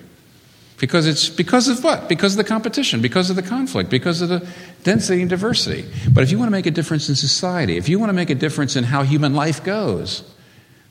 Because 0.79 1.09
it's 1.09 1.29
because 1.29 1.67
of 1.67 1.83
what? 1.83 2.09
Because 2.09 2.35
of 2.35 2.37
the 2.37 2.45
competition, 2.45 3.03
because 3.03 3.31
of 3.31 3.37
the 3.37 3.43
conflict, 3.43 3.91
because 3.91 4.21
of 4.21 4.29
the 4.29 4.49
density 4.85 5.23
and 5.23 5.29
diversity. 5.29 5.85
But 6.09 6.23
if 6.23 6.31
you 6.31 6.39
want 6.39 6.47
to 6.47 6.53
make 6.53 6.67
a 6.67 6.71
difference 6.71 7.09
in 7.09 7.17
society, 7.17 7.77
if 7.77 7.89
you 7.89 7.99
want 7.99 8.11
to 8.11 8.15
make 8.15 8.31
a 8.31 8.35
difference 8.37 8.77
in 8.77 8.85
how 8.85 9.03
human 9.03 9.35
life 9.35 9.65
goes, 9.65 10.23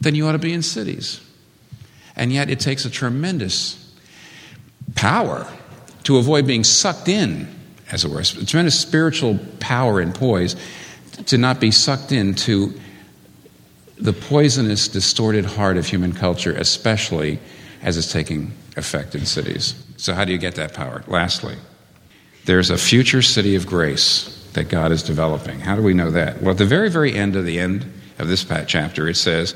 then 0.01 0.13
you 0.13 0.27
ought 0.27 0.33
to 0.33 0.39
be 0.39 0.51
in 0.51 0.61
cities. 0.61 1.21
And 2.17 2.33
yet 2.33 2.49
it 2.49 2.59
takes 2.59 2.83
a 2.83 2.89
tremendous 2.89 3.95
power 4.95 5.47
to 6.03 6.17
avoid 6.17 6.45
being 6.45 6.65
sucked 6.65 7.07
in 7.07 7.47
as 7.91 8.03
it 8.03 8.11
were, 8.11 8.19
a 8.19 8.45
tremendous 8.45 8.79
spiritual 8.79 9.39
power 9.59 9.99
and 9.99 10.13
poise 10.13 10.55
to 11.27 11.37
not 11.37 11.59
be 11.59 11.71
sucked 11.71 12.11
into 12.11 12.73
the 13.97 14.13
poisonous, 14.13 14.87
distorted 14.87 15.45
heart 15.45 15.77
of 15.77 15.85
human 15.85 16.13
culture, 16.13 16.53
especially 16.53 17.39
as 17.81 17.97
it's 17.97 18.11
taking 18.11 18.51
effect 18.75 19.15
in 19.15 19.25
cities. 19.25 19.73
So, 19.97 20.13
how 20.13 20.25
do 20.25 20.31
you 20.31 20.37
get 20.37 20.55
that 20.55 20.73
power? 20.73 21.03
Lastly, 21.07 21.55
there's 22.45 22.69
a 22.69 22.77
future 22.77 23.21
city 23.21 23.55
of 23.55 23.65
grace 23.65 24.33
that 24.53 24.69
God 24.69 24.91
is 24.91 25.03
developing. 25.03 25.59
How 25.59 25.75
do 25.75 25.81
we 25.81 25.93
know 25.93 26.11
that? 26.11 26.41
Well, 26.41 26.51
at 26.51 26.57
the 26.57 26.65
very, 26.65 26.89
very 26.89 27.13
end 27.13 27.35
of 27.35 27.45
the 27.45 27.59
end 27.59 27.91
of 28.19 28.27
this 28.27 28.45
chapter, 28.67 29.07
it 29.07 29.15
says, 29.15 29.55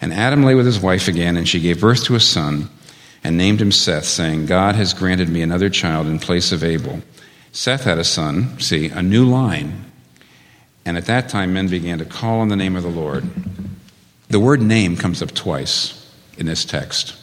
And 0.00 0.12
Adam 0.12 0.42
lay 0.42 0.54
with 0.54 0.66
his 0.66 0.80
wife 0.80 1.08
again, 1.08 1.36
and 1.36 1.48
she 1.48 1.60
gave 1.60 1.80
birth 1.80 2.04
to 2.04 2.14
a 2.14 2.20
son, 2.20 2.70
and 3.22 3.36
named 3.36 3.60
him 3.60 3.72
Seth, 3.72 4.04
saying, 4.04 4.46
God 4.46 4.74
has 4.74 4.94
granted 4.94 5.28
me 5.28 5.42
another 5.42 5.68
child 5.68 6.06
in 6.06 6.18
place 6.18 6.52
of 6.52 6.64
Abel 6.64 7.00
Seth 7.52 7.84
had 7.84 7.98
a 7.98 8.04
son, 8.04 8.58
see, 8.58 8.88
a 8.88 9.02
new 9.02 9.26
line. 9.26 9.84
And 10.84 10.96
at 10.96 11.06
that 11.06 11.28
time, 11.28 11.52
men 11.52 11.68
began 11.68 11.98
to 11.98 12.04
call 12.04 12.40
on 12.40 12.48
the 12.48 12.56
name 12.56 12.76
of 12.76 12.82
the 12.82 12.88
Lord. 12.88 13.24
The 14.28 14.40
word 14.40 14.62
name 14.62 14.96
comes 14.96 15.22
up 15.22 15.32
twice 15.32 16.10
in 16.38 16.46
this 16.46 16.64
text. 16.64 17.14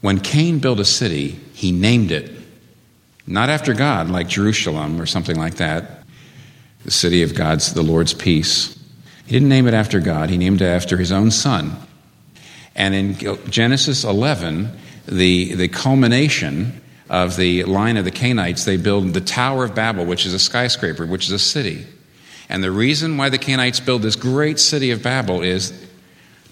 When 0.00 0.18
Cain 0.18 0.58
built 0.58 0.80
a 0.80 0.84
city, 0.84 1.40
he 1.54 1.70
named 1.70 2.10
it, 2.10 2.32
not 3.26 3.48
after 3.48 3.72
God, 3.72 4.10
like 4.10 4.28
Jerusalem 4.28 5.00
or 5.00 5.06
something 5.06 5.36
like 5.36 5.54
that, 5.54 6.02
the 6.84 6.90
city 6.90 7.22
of 7.22 7.34
God's, 7.34 7.74
the 7.74 7.82
Lord's 7.82 8.14
peace. 8.14 8.76
He 9.26 9.32
didn't 9.32 9.48
name 9.48 9.68
it 9.68 9.74
after 9.74 10.00
God, 10.00 10.30
he 10.30 10.38
named 10.38 10.60
it 10.60 10.66
after 10.66 10.96
his 10.96 11.12
own 11.12 11.30
son. 11.30 11.76
And 12.74 12.94
in 12.94 13.50
Genesis 13.50 14.04
11, 14.04 14.70
the, 15.06 15.54
the 15.54 15.68
culmination 15.68 16.80
of 17.08 17.36
the 17.36 17.64
line 17.64 17.96
of 17.96 18.04
the 18.04 18.10
Cainites, 18.10 18.64
they 18.64 18.76
build 18.76 19.14
the 19.14 19.20
Tower 19.20 19.64
of 19.64 19.74
Babel, 19.74 20.04
which 20.04 20.26
is 20.26 20.34
a 20.34 20.38
skyscraper, 20.38 21.06
which 21.06 21.26
is 21.26 21.32
a 21.32 21.38
city. 21.38 21.86
And 22.48 22.62
the 22.62 22.70
reason 22.70 23.16
why 23.16 23.28
the 23.28 23.38
Cainites 23.38 23.84
build 23.84 24.02
this 24.02 24.16
great 24.16 24.58
city 24.58 24.90
of 24.90 25.02
Babel 25.02 25.42
is 25.42 25.72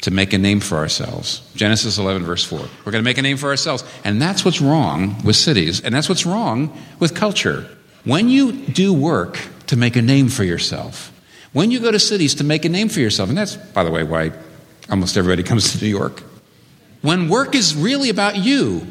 to 0.02 0.10
make 0.10 0.32
a 0.32 0.38
name 0.38 0.60
for 0.60 0.76
ourselves. 0.76 1.40
Genesis 1.54 1.98
11, 1.98 2.24
verse 2.24 2.44
4. 2.44 2.58
We're 2.58 2.92
going 2.92 3.02
to 3.02 3.02
make 3.02 3.18
a 3.18 3.22
name 3.22 3.36
for 3.36 3.48
ourselves. 3.48 3.82
And 4.04 4.20
that's 4.20 4.44
what's 4.44 4.60
wrong 4.60 5.22
with 5.24 5.36
cities, 5.36 5.80
and 5.80 5.94
that's 5.94 6.08
what's 6.08 6.26
wrong 6.26 6.76
with 6.98 7.14
culture. 7.14 7.68
When 8.04 8.28
you 8.28 8.52
do 8.52 8.92
work 8.92 9.40
to 9.66 9.76
make 9.76 9.96
a 9.96 10.02
name 10.02 10.28
for 10.28 10.44
yourself, 10.44 11.12
when 11.52 11.70
you 11.70 11.80
go 11.80 11.90
to 11.90 11.98
cities 11.98 12.34
to 12.36 12.44
make 12.44 12.64
a 12.64 12.68
name 12.68 12.88
for 12.88 13.00
yourself, 13.00 13.30
and 13.30 13.38
that's, 13.38 13.56
by 13.56 13.82
the 13.82 13.90
way, 13.90 14.04
why 14.04 14.32
almost 14.90 15.16
everybody 15.16 15.42
comes 15.48 15.72
to 15.72 15.84
New 15.84 15.90
York, 15.90 16.22
when 17.02 17.28
work 17.28 17.54
is 17.54 17.74
really 17.74 18.10
about 18.10 18.36
you, 18.36 18.86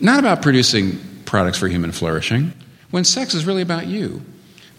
not 0.00 0.18
about 0.18 0.42
producing 0.42 0.98
products 1.26 1.58
for 1.58 1.68
human 1.68 1.92
flourishing, 1.92 2.52
when 2.90 3.04
sex 3.04 3.34
is 3.34 3.44
really 3.44 3.62
about 3.62 3.86
you, 3.86 4.22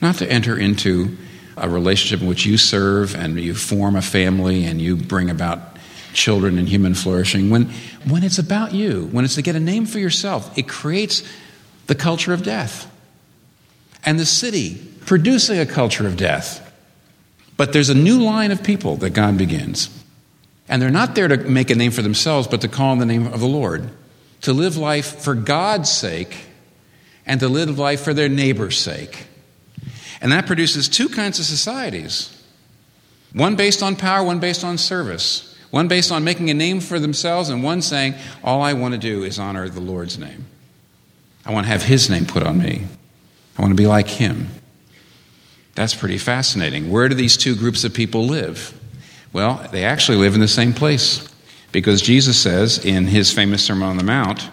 not 0.02 0.16
to 0.16 0.32
enter 0.32 0.58
into 0.58 1.18
a 1.58 1.70
relationship 1.70 2.22
in 2.22 2.28
which 2.28 2.46
you 2.46 2.58
serve 2.58 3.16
and 3.16 3.40
you 3.40 3.54
form 3.54 3.96
a 3.96 4.02
family 4.02 4.66
and 4.66 4.82
you 4.82 4.96
bring 4.96 5.30
about 5.30 5.60
children 6.14 6.58
and 6.58 6.68
human 6.68 6.94
flourishing, 6.94 7.50
when, 7.50 7.66
when 8.08 8.24
it's 8.24 8.40
about 8.40 8.74
you, 8.74 9.08
when 9.12 9.26
it's 9.26 9.36
to 9.36 9.42
get 9.42 9.56
a 9.56 9.60
name 9.60 9.86
for 9.86 10.00
yourself, 10.00 10.58
it 10.58 10.68
creates 10.68 11.24
the 11.88 11.96
culture 11.96 12.34
of 12.34 12.44
death. 12.44 12.92
And 14.06 14.20
the 14.20 14.26
city 14.26 14.76
producing 15.06 15.60
a 15.60 15.66
culture 15.66 16.08
of 16.08 16.18
death. 16.18 16.64
But 17.56 17.74
there's 17.74 17.90
a 17.90 17.96
new 17.96 18.22
line 18.22 18.52
of 18.52 18.64
people 18.64 18.98
that 18.98 19.12
God 19.12 19.38
begins. 19.38 19.90
And 20.70 20.82
they're 20.82 20.90
not 20.90 21.16
there 21.16 21.28
to 21.28 21.38
make 21.38 21.70
a 21.70 21.76
name 21.76 21.92
for 21.92 22.02
themselves, 22.02 22.48
but 22.48 22.62
to 22.62 22.68
call 22.68 22.92
on 22.92 23.00
the 23.00 23.06
name 23.06 23.26
of 23.28 23.40
the 23.40 23.48
Lord, 23.48 23.90
to 24.42 24.54
live 24.54 24.78
life 24.78 25.22
for 25.22 25.36
God's 25.36 25.92
sake 25.92 26.46
and 27.26 27.40
to 27.42 27.50
live 27.50 27.78
life 27.78 28.02
for 28.02 28.14
their 28.14 28.30
neighbor's 28.30 28.78
sake. 28.78 29.26
And 30.22 30.32
that 30.32 30.48
produces 30.48 30.88
two 30.88 31.10
kinds 31.10 31.40
of 31.40 31.46
societies 31.46 32.34
one 33.34 33.56
based 33.56 33.84
on 33.84 33.96
power, 33.96 34.24
one 34.24 34.40
based 34.40 34.64
on 34.64 34.78
service, 34.78 35.56
one 35.70 35.88
based 35.88 36.12
on 36.12 36.24
making 36.24 36.50
a 36.50 36.54
name 36.54 36.80
for 36.80 36.98
themselves, 36.98 37.50
and 37.50 37.62
one 37.62 37.82
saying, 37.82 38.16
All 38.44 38.62
I 38.62 38.74
want 38.74 38.94
to 38.94 38.98
do 38.98 39.24
is 39.24 39.38
honor 39.38 39.68
the 39.70 39.82
Lord's 39.82 40.18
name. 40.18 40.46
I 41.46 41.52
want 41.52 41.66
to 41.66 41.72
have 41.72 41.84
His 41.84 42.10
name 42.10 42.26
put 42.26 42.44
on 42.44 42.58
me, 42.58 42.86
I 43.58 43.62
want 43.62 43.72
to 43.72 43.76
be 43.76 43.88
like 43.88 44.08
Him. 44.08 44.48
That's 45.76 45.94
pretty 45.94 46.18
fascinating. 46.18 46.90
Where 46.90 47.08
do 47.08 47.14
these 47.14 47.38
two 47.38 47.56
groups 47.56 47.84
of 47.84 47.94
people 47.94 48.26
live? 48.26 48.74
Well, 49.34 49.68
they 49.72 49.84
actually 49.84 50.18
live 50.18 50.34
in 50.34 50.42
the 50.42 50.48
same 50.48 50.74
place 50.74 51.28
because 51.78 52.02
Jesus 52.02 52.42
says 52.42 52.84
in 52.84 53.06
his 53.06 53.32
famous 53.32 53.64
Sermon 53.64 53.88
on 53.88 53.98
the 53.98 54.04
Mount 54.04 54.50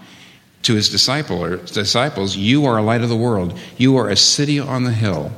to 0.60 0.74
his 0.74 0.90
disciples, 0.90 2.36
You 2.36 2.66
are 2.66 2.76
a 2.76 2.82
light 2.82 3.00
of 3.00 3.08
the 3.08 3.16
world, 3.16 3.58
you 3.78 3.96
are 3.96 4.10
a 4.10 4.14
city 4.14 4.60
on 4.60 4.84
the 4.84 4.92
hill. 4.92 5.32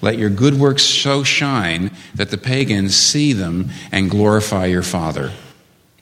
Let 0.00 0.16
your 0.16 0.30
good 0.30 0.54
works 0.54 0.84
so 0.84 1.24
shine 1.24 1.90
that 2.14 2.30
the 2.30 2.38
pagans 2.38 2.94
see 2.94 3.32
them 3.32 3.70
and 3.90 4.12
glorify 4.12 4.66
your 4.66 4.84
Father. 4.84 5.32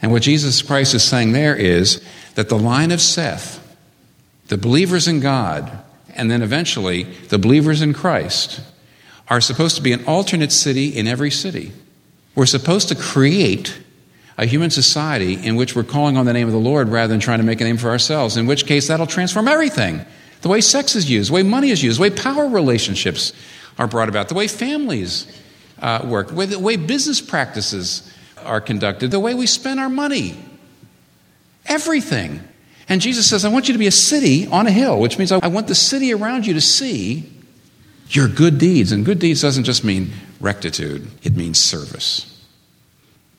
And 0.03 0.13
what 0.13 0.21
Jesus 0.21 0.61
Christ 0.61 0.93
is 0.93 1.03
saying 1.03 1.33
there 1.33 1.57
is 1.57 2.05
that 2.35 2.51
the 2.51 2.59
line 2.59 2.91
of 2.91 3.01
Seth, 3.01 3.59
the 4.49 4.59
believers 4.59 5.09
in 5.09 5.21
God, 5.21 5.83
and 6.11 6.31
then 6.31 6.43
eventually 6.43 7.05
the 7.05 7.39
believers 7.39 7.81
in 7.81 7.95
Christ, 7.95 8.61
are 9.29 9.41
supposed 9.41 9.77
to 9.77 9.83
be 9.83 9.95
an 9.95 10.05
alternate 10.05 10.53
city 10.53 10.89
in 10.89 11.07
every 11.07 11.31
city. 11.31 11.73
We're 12.35 12.45
supposed 12.45 12.91
to 12.91 12.95
create 12.95 13.82
a 14.39 14.47
human 14.47 14.71
society 14.71 15.35
in 15.35 15.57
which 15.57 15.77
we're 15.77 15.83
calling 15.83 16.17
on 16.17 16.27
the 16.27 16.33
name 16.33 16.47
of 16.47 16.53
the 16.53 16.59
Lord 16.59 16.89
rather 16.89 17.13
than 17.13 17.21
trying 17.21 17.39
to 17.39 17.45
make 17.45 17.61
a 17.61 17.65
name 17.65 17.77
for 17.77 17.91
ourselves, 17.91 18.37
in 18.37 18.47
which 18.47 18.67
case 18.67 18.89
that'll 18.89 19.07
transform 19.07 19.49
everything. 19.49 20.05
The 20.41 20.49
way 20.49 20.61
sex 20.61 20.97
is 20.97 21.11
used, 21.11 21.31
the 21.31 21.35
way 21.35 21.43
money 21.43 21.71
is 21.71 21.83
used, 21.83 21.99
the 21.99 22.03
way 22.03 22.11
power 22.11 22.49
relationships 22.49 23.33
are 23.79 23.87
brought 23.87 24.09
about, 24.09 24.29
the 24.29 24.35
way 24.35 24.49
families 24.49 25.27
uh, 25.81 26.05
work, 26.05 26.29
the 26.29 26.35
way, 26.35 26.47
the 26.47 26.59
way 26.59 26.77
business 26.77 27.21
practices 27.21 28.13
are 28.45 28.61
conducted, 28.61 29.11
the 29.11 29.21
way 29.21 29.35
we 29.35 29.47
spend 29.47 29.79
our 29.79 29.89
money. 29.89 30.37
Everything. 31.67 32.41
And 32.89 33.01
Jesus 33.01 33.29
says, 33.29 33.45
I 33.45 33.49
want 33.49 33.69
you 33.69 33.75
to 33.75 33.79
be 33.79 33.87
a 33.87 33.93
city 33.93 34.47
on 34.49 34.67
a 34.67 34.73
hill, 34.73 34.99
which 34.99 35.17
means 35.19 35.31
I 35.31 35.47
want 35.47 35.69
the 35.69 35.75
city 35.75 36.13
around 36.13 36.47
you 36.47 36.55
to 36.55 36.61
see 36.61 37.31
your 38.09 38.29
good 38.29 38.59
deeds. 38.59 38.93
And 38.93 39.05
good 39.05 39.19
deeds 39.19 39.43
doesn't 39.43 39.65
just 39.65 39.85
mean 39.85 40.13
rectitude, 40.41 41.09
it 41.23 41.37
means 41.37 41.61
service. 41.61 42.32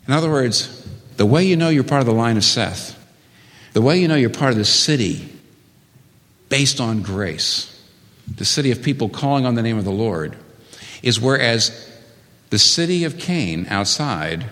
In 0.08 0.14
other 0.14 0.30
words, 0.30 0.88
the 1.18 1.26
way 1.26 1.44
you 1.44 1.56
know 1.56 1.70
you're 1.70 1.84
part 1.84 2.02
of 2.02 2.08
the 2.08 2.14
line 2.14 2.38
of 2.38 2.44
Seth, 2.44 3.00
the 3.74 3.82
way 3.82 4.00
you 4.00 4.08
know 4.08 4.16
you're 4.16 4.30
part 4.30 4.52
of 4.52 4.58
the 4.58 4.66
city 4.66 5.30
based 6.50 6.80
on 6.80 7.02
grace, 7.02 7.70
the 8.28 8.46
city 8.46 8.72
of 8.72 8.82
people 8.82 9.10
calling 9.10 9.46
on 9.46 9.56
the 9.56 9.62
name 9.62 9.78
of 9.78 9.86
the 9.86 9.92
Lord, 9.92 10.36
is 11.02 11.20
whereas 11.20 11.90
the 12.50 12.60
city 12.60 13.04
of 13.04 13.18
Cain 13.18 13.66
outside 13.70 14.46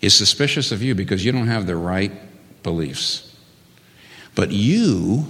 is 0.00 0.16
suspicious 0.16 0.70
of 0.70 0.82
you 0.82 0.94
because 0.94 1.24
you 1.24 1.32
don't 1.32 1.48
have 1.48 1.66
the 1.66 1.76
right 1.76 2.12
beliefs. 2.62 3.34
But 4.34 4.50
you, 4.50 5.26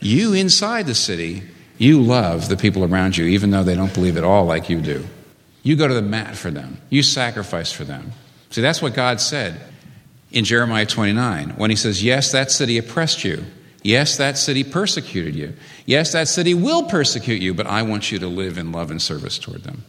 you 0.00 0.32
inside 0.32 0.86
the 0.86 0.94
city, 0.94 1.44
you 1.78 2.00
love 2.02 2.48
the 2.48 2.56
people 2.56 2.84
around 2.84 3.16
you, 3.16 3.26
even 3.26 3.50
though 3.50 3.62
they 3.62 3.74
don't 3.74 3.94
believe 3.94 4.16
at 4.16 4.24
all 4.24 4.44
like 4.44 4.68
you 4.68 4.80
do. 4.80 5.06
You 5.64 5.74
go 5.76 5.88
to 5.88 5.94
the 5.94 6.02
mat 6.02 6.36
for 6.36 6.52
them, 6.52 6.80
you 6.90 7.02
sacrifice 7.02 7.72
for 7.72 7.82
them. 7.82 8.12
See, 8.50 8.60
that's 8.60 8.80
what 8.80 8.94
God 8.94 9.20
said 9.20 9.60
in 10.30 10.44
Jeremiah 10.44 10.86
29 10.86 11.50
when 11.56 11.70
He 11.70 11.76
says, 11.76 12.04
Yes, 12.04 12.30
that 12.30 12.52
city 12.52 12.78
oppressed 12.78 13.24
you. 13.24 13.44
Yes, 13.82 14.16
that 14.18 14.38
city 14.38 14.62
persecuted 14.62 15.34
you. 15.34 15.54
Yes, 15.84 16.12
that 16.12 16.28
city 16.28 16.54
will 16.54 16.84
persecute 16.84 17.42
you, 17.42 17.52
but 17.52 17.66
I 17.66 17.82
want 17.82 18.12
you 18.12 18.18
to 18.20 18.28
live 18.28 18.56
in 18.56 18.72
love 18.72 18.90
and 18.90 19.00
service 19.00 19.38
toward 19.38 19.64
them. 19.64 19.84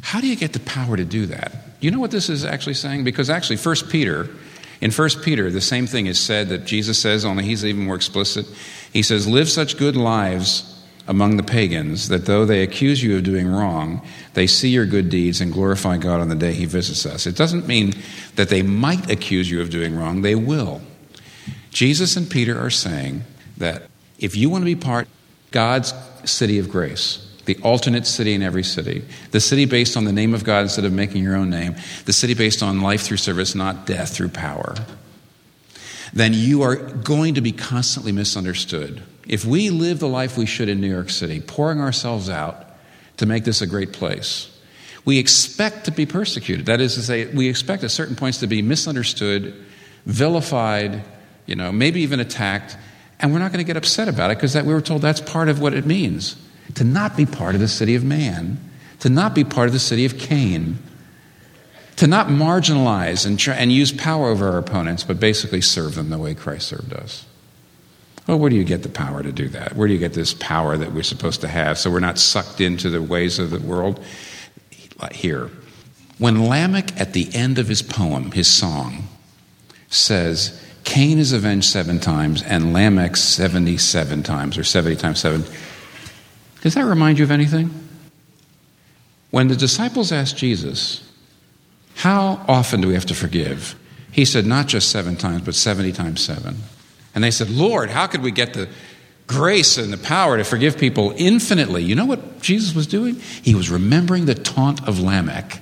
How 0.00 0.20
do 0.20 0.26
you 0.26 0.36
get 0.36 0.52
the 0.52 0.60
power 0.60 0.96
to 0.96 1.04
do 1.04 1.26
that? 1.26 1.54
You 1.80 1.90
know 1.90 2.00
what 2.00 2.10
this 2.10 2.28
is 2.28 2.44
actually 2.44 2.74
saying? 2.74 3.04
Because 3.04 3.30
actually, 3.30 3.56
1 3.56 3.76
Peter, 3.90 4.28
in 4.80 4.90
1 4.90 5.08
Peter, 5.22 5.50
the 5.50 5.62
same 5.62 5.86
thing 5.86 6.06
is 6.06 6.18
said 6.18 6.50
that 6.50 6.66
Jesus 6.66 6.98
says, 6.98 7.24
only 7.24 7.44
he's 7.44 7.64
even 7.64 7.84
more 7.84 7.94
explicit. 7.94 8.46
He 8.92 9.02
says, 9.02 9.26
Live 9.26 9.48
such 9.48 9.78
good 9.78 9.96
lives 9.96 10.73
among 11.06 11.36
the 11.36 11.42
pagans 11.42 12.08
that 12.08 12.26
though 12.26 12.44
they 12.44 12.62
accuse 12.62 13.02
you 13.02 13.16
of 13.16 13.22
doing 13.24 13.46
wrong, 13.46 14.00
they 14.32 14.46
see 14.46 14.70
your 14.70 14.86
good 14.86 15.10
deeds 15.10 15.40
and 15.40 15.52
glorify 15.52 15.98
God 15.98 16.20
on 16.20 16.28
the 16.28 16.34
day 16.34 16.52
he 16.52 16.64
visits 16.64 17.04
us. 17.04 17.26
It 17.26 17.36
doesn't 17.36 17.66
mean 17.66 17.92
that 18.36 18.48
they 18.48 18.62
might 18.62 19.10
accuse 19.10 19.50
you 19.50 19.60
of 19.60 19.70
doing 19.70 19.96
wrong, 19.96 20.22
they 20.22 20.34
will. 20.34 20.80
Jesus 21.70 22.16
and 22.16 22.30
Peter 22.30 22.58
are 22.58 22.70
saying 22.70 23.24
that 23.58 23.82
if 24.18 24.36
you 24.36 24.48
want 24.48 24.62
to 24.62 24.66
be 24.66 24.76
part 24.76 25.08
God's 25.50 25.92
city 26.24 26.58
of 26.58 26.70
grace, 26.70 27.20
the 27.44 27.58
alternate 27.62 28.06
city 28.06 28.32
in 28.32 28.42
every 28.42 28.62
city, 28.62 29.04
the 29.32 29.40
city 29.40 29.66
based 29.66 29.96
on 29.96 30.04
the 30.04 30.12
name 30.12 30.32
of 30.32 30.44
God 30.44 30.60
instead 30.60 30.84
of 30.84 30.92
making 30.92 31.22
your 31.22 31.36
own 31.36 31.50
name, 31.50 31.76
the 32.06 32.12
city 32.12 32.32
based 32.34 32.62
on 32.62 32.80
life 32.80 33.02
through 33.02 33.18
service, 33.18 33.54
not 33.54 33.86
death 33.86 34.14
through 34.14 34.30
power, 34.30 34.74
then 36.12 36.32
you 36.32 36.62
are 36.62 36.76
going 36.76 37.34
to 37.34 37.40
be 37.40 37.52
constantly 37.52 38.12
misunderstood. 38.12 39.02
If 39.26 39.44
we 39.44 39.70
live 39.70 40.00
the 40.00 40.08
life 40.08 40.36
we 40.36 40.46
should 40.46 40.68
in 40.68 40.80
New 40.80 40.90
York 40.90 41.10
City, 41.10 41.40
pouring 41.40 41.80
ourselves 41.80 42.28
out 42.28 42.66
to 43.16 43.26
make 43.26 43.44
this 43.44 43.62
a 43.62 43.66
great 43.66 43.92
place, 43.92 44.50
we 45.04 45.18
expect 45.18 45.84
to 45.84 45.90
be 45.90 46.06
persecuted. 46.06 46.66
That 46.66 46.80
is 46.80 46.94
to 46.94 47.02
say, 47.02 47.26
we 47.26 47.48
expect 47.48 47.84
at 47.84 47.90
certain 47.90 48.16
points 48.16 48.38
to 48.38 48.46
be 48.46 48.62
misunderstood, 48.62 49.54
vilified, 50.06 51.02
you 51.46 51.54
know, 51.54 51.72
maybe 51.72 52.00
even 52.00 52.20
attacked, 52.20 52.76
and 53.20 53.32
we're 53.32 53.38
not 53.38 53.52
going 53.52 53.64
to 53.64 53.66
get 53.66 53.76
upset 53.76 54.08
about 54.08 54.30
it 54.30 54.38
because 54.38 54.54
we 54.56 54.72
were 54.72 54.80
told 54.80 55.02
that's 55.02 55.20
part 55.20 55.48
of 55.48 55.60
what 55.60 55.74
it 55.74 55.86
means 55.86 56.36
to 56.74 56.84
not 56.84 57.16
be 57.16 57.26
part 57.26 57.54
of 57.54 57.60
the 57.60 57.68
city 57.68 57.94
of 57.94 58.04
man, 58.04 58.58
to 59.00 59.08
not 59.08 59.34
be 59.34 59.44
part 59.44 59.66
of 59.66 59.72
the 59.72 59.78
city 59.78 60.04
of 60.04 60.18
Cain, 60.18 60.78
to 61.96 62.06
not 62.06 62.28
marginalize 62.28 63.26
and, 63.26 63.38
try, 63.38 63.54
and 63.54 63.70
use 63.70 63.92
power 63.92 64.28
over 64.28 64.48
our 64.48 64.58
opponents, 64.58 65.04
but 65.04 65.20
basically 65.20 65.60
serve 65.60 65.94
them 65.94 66.10
the 66.10 66.18
way 66.18 66.34
Christ 66.34 66.68
served 66.68 66.92
us. 66.92 67.26
Well, 68.26 68.38
where 68.38 68.48
do 68.48 68.56
you 68.56 68.64
get 68.64 68.82
the 68.82 68.88
power 68.88 69.22
to 69.22 69.32
do 69.32 69.48
that? 69.48 69.76
Where 69.76 69.86
do 69.86 69.92
you 69.92 70.00
get 70.00 70.14
this 70.14 70.32
power 70.34 70.76
that 70.76 70.92
we're 70.92 71.02
supposed 71.02 71.42
to 71.42 71.48
have 71.48 71.78
so 71.78 71.90
we're 71.90 72.00
not 72.00 72.18
sucked 72.18 72.60
into 72.60 72.88
the 72.88 73.02
ways 73.02 73.38
of 73.38 73.50
the 73.50 73.60
world? 73.60 74.02
Here. 75.12 75.50
When 76.18 76.48
Lamech, 76.48 76.98
at 76.98 77.12
the 77.12 77.28
end 77.34 77.58
of 77.58 77.68
his 77.68 77.82
poem, 77.82 78.30
his 78.30 78.46
song, 78.46 79.08
says, 79.88 80.60
Cain 80.84 81.18
is 81.18 81.32
avenged 81.32 81.66
seven 81.66 81.98
times 81.98 82.42
and 82.42 82.72
Lamech 82.72 83.16
77 83.16 84.22
times, 84.22 84.56
or 84.56 84.64
70 84.64 84.96
times 84.96 85.20
seven, 85.20 85.44
does 86.60 86.74
that 86.74 86.84
remind 86.84 87.18
you 87.18 87.24
of 87.24 87.30
anything? 87.30 87.70
When 89.30 89.48
the 89.48 89.56
disciples 89.56 90.12
asked 90.12 90.36
Jesus, 90.36 91.06
How 91.96 92.44
often 92.48 92.80
do 92.80 92.88
we 92.88 92.94
have 92.94 93.06
to 93.06 93.14
forgive? 93.14 93.74
He 94.12 94.24
said, 94.24 94.46
Not 94.46 94.68
just 94.68 94.90
seven 94.90 95.16
times, 95.16 95.42
but 95.42 95.54
70 95.54 95.92
times 95.92 96.24
seven. 96.24 96.56
And 97.14 97.22
they 97.22 97.30
said, 97.30 97.50
Lord, 97.50 97.90
how 97.90 98.06
could 98.06 98.22
we 98.22 98.30
get 98.30 98.54
the 98.54 98.68
grace 99.26 99.78
and 99.78 99.92
the 99.92 99.98
power 99.98 100.36
to 100.36 100.44
forgive 100.44 100.78
people 100.78 101.14
infinitely? 101.16 101.84
You 101.84 101.94
know 101.94 102.06
what 102.06 102.40
Jesus 102.40 102.74
was 102.74 102.86
doing? 102.86 103.16
He 103.16 103.54
was 103.54 103.70
remembering 103.70 104.26
the 104.26 104.34
taunt 104.34 104.86
of 104.86 104.98
Lamech 105.00 105.60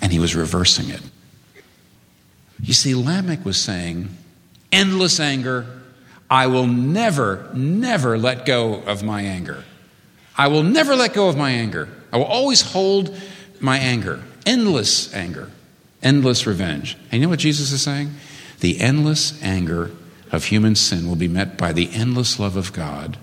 and 0.00 0.12
he 0.12 0.18
was 0.18 0.34
reversing 0.34 0.90
it. 0.90 1.02
You 2.60 2.72
see, 2.72 2.94
Lamech 2.94 3.44
was 3.44 3.60
saying, 3.60 4.08
endless 4.72 5.20
anger. 5.20 5.66
I 6.30 6.46
will 6.46 6.66
never, 6.66 7.50
never 7.54 8.18
let 8.18 8.46
go 8.46 8.74
of 8.82 9.02
my 9.02 9.22
anger. 9.22 9.64
I 10.36 10.48
will 10.48 10.62
never 10.62 10.96
let 10.96 11.14
go 11.14 11.28
of 11.28 11.36
my 11.36 11.50
anger. 11.50 11.88
I 12.12 12.16
will 12.16 12.24
always 12.24 12.62
hold 12.62 13.16
my 13.60 13.78
anger. 13.78 14.22
Endless 14.44 15.14
anger. 15.14 15.50
Endless 16.02 16.46
revenge. 16.46 16.96
And 17.10 17.20
you 17.20 17.26
know 17.26 17.30
what 17.30 17.38
Jesus 17.38 17.72
is 17.72 17.82
saying? 17.82 18.12
The 18.60 18.80
endless 18.80 19.42
anger 19.42 19.90
of 20.32 20.44
human 20.44 20.74
sin 20.74 21.08
will 21.08 21.16
be 21.16 21.28
met 21.28 21.56
by 21.56 21.72
the 21.72 21.90
endless 21.92 22.38
love 22.38 22.56
of 22.56 22.72
God. 22.72 23.16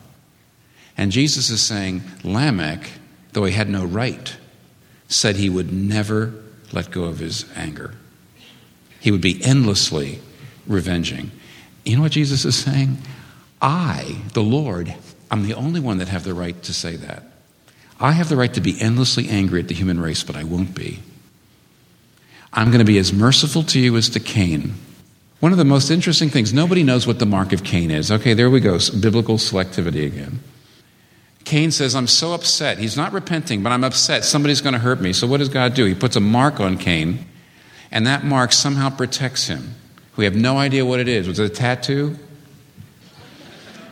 And 0.98 1.12
Jesus 1.12 1.50
is 1.50 1.62
saying, 1.62 2.04
Lamech, 2.24 2.90
though 3.34 3.46
he 3.46 3.54
had 3.54 3.70
no 3.70 3.86
right, 3.86 4.36
said 5.08 5.36
he 5.36 5.50
would 5.50 5.74
never 5.74 6.34
let 6.72 6.92
go 6.92 7.06
of 7.06 7.20
his 7.20 7.46
anger. 7.56 7.96
He 9.00 9.12
would 9.12 9.22
be 9.22 9.44
endlessly 9.44 10.20
revenging. 10.66 11.32
You 11.86 11.98
know 11.98 12.04
what 12.04 12.14
Jesus 12.14 12.46
is 12.46 12.56
saying? 12.56 12.98
I, 13.62 14.22
the 14.34 14.44
Lord, 14.44 14.94
I'm 15.30 15.44
the 15.44 15.56
only 15.56 15.80
one 15.80 15.98
that 15.98 16.08
have 16.08 16.24
the 16.24 16.34
right 16.34 16.62
to 16.64 16.74
say 16.74 16.96
that. 16.96 17.24
I 18.00 18.12
have 18.14 18.30
the 18.30 18.38
right 18.38 18.54
to 18.54 18.62
be 18.62 18.80
endlessly 18.82 19.30
angry 19.30 19.62
at 19.62 19.68
the 19.68 19.74
human 19.74 20.00
race, 20.00 20.24
but 20.24 20.36
I 20.36 20.44
won't 20.44 20.76
be. 20.76 21.00
I'm 22.52 22.68
going 22.68 22.80
to 22.80 22.86
be 22.86 22.98
as 22.98 23.12
merciful 23.12 23.64
to 23.64 23.80
you 23.80 23.98
as 23.98 24.10
to 24.10 24.20
Cain. 24.20 24.76
One 25.44 25.52
of 25.52 25.58
the 25.58 25.66
most 25.66 25.92
interesting 25.92 26.30
things, 26.30 26.54
nobody 26.54 26.84
knows 26.84 27.06
what 27.06 27.20
the 27.20 27.26
mark 27.26 27.52
of 27.52 27.66
Cain 27.66 27.92
is. 27.92 28.10
Okay, 28.10 28.34
there 28.34 28.50
we 28.50 28.62
go, 28.62 28.80
biblical 28.98 29.36
selectivity 29.36 30.08
again. 30.08 30.40
Cain 31.44 31.70
says, 31.70 31.96
I'm 31.96 32.08
so 32.08 32.32
upset. 32.32 32.78
He's 32.78 32.96
not 32.96 33.12
repenting, 33.12 33.62
but 33.62 33.74
I'm 33.74 33.84
upset. 33.84 34.24
Somebody's 34.24 34.62
going 34.62 34.72
to 34.72 34.80
hurt 34.80 35.02
me. 35.02 35.12
So 35.12 35.28
what 35.28 35.40
does 35.40 35.50
God 35.50 35.74
do? 35.74 35.84
He 35.84 35.96
puts 35.96 36.16
a 36.16 36.22
mark 36.22 36.62
on 36.62 36.78
Cain, 36.78 37.26
and 37.92 38.08
that 38.08 38.24
mark 38.24 38.54
somehow 38.54 38.90
protects 38.90 39.48
him. 39.48 39.76
We 40.16 40.24
have 40.24 40.34
no 40.34 40.60
idea 40.60 40.86
what 40.86 41.02
it 41.02 41.10
is. 41.10 41.28
Was 41.28 41.40
it 41.40 41.52
a 41.52 41.54
tattoo? 41.54 42.16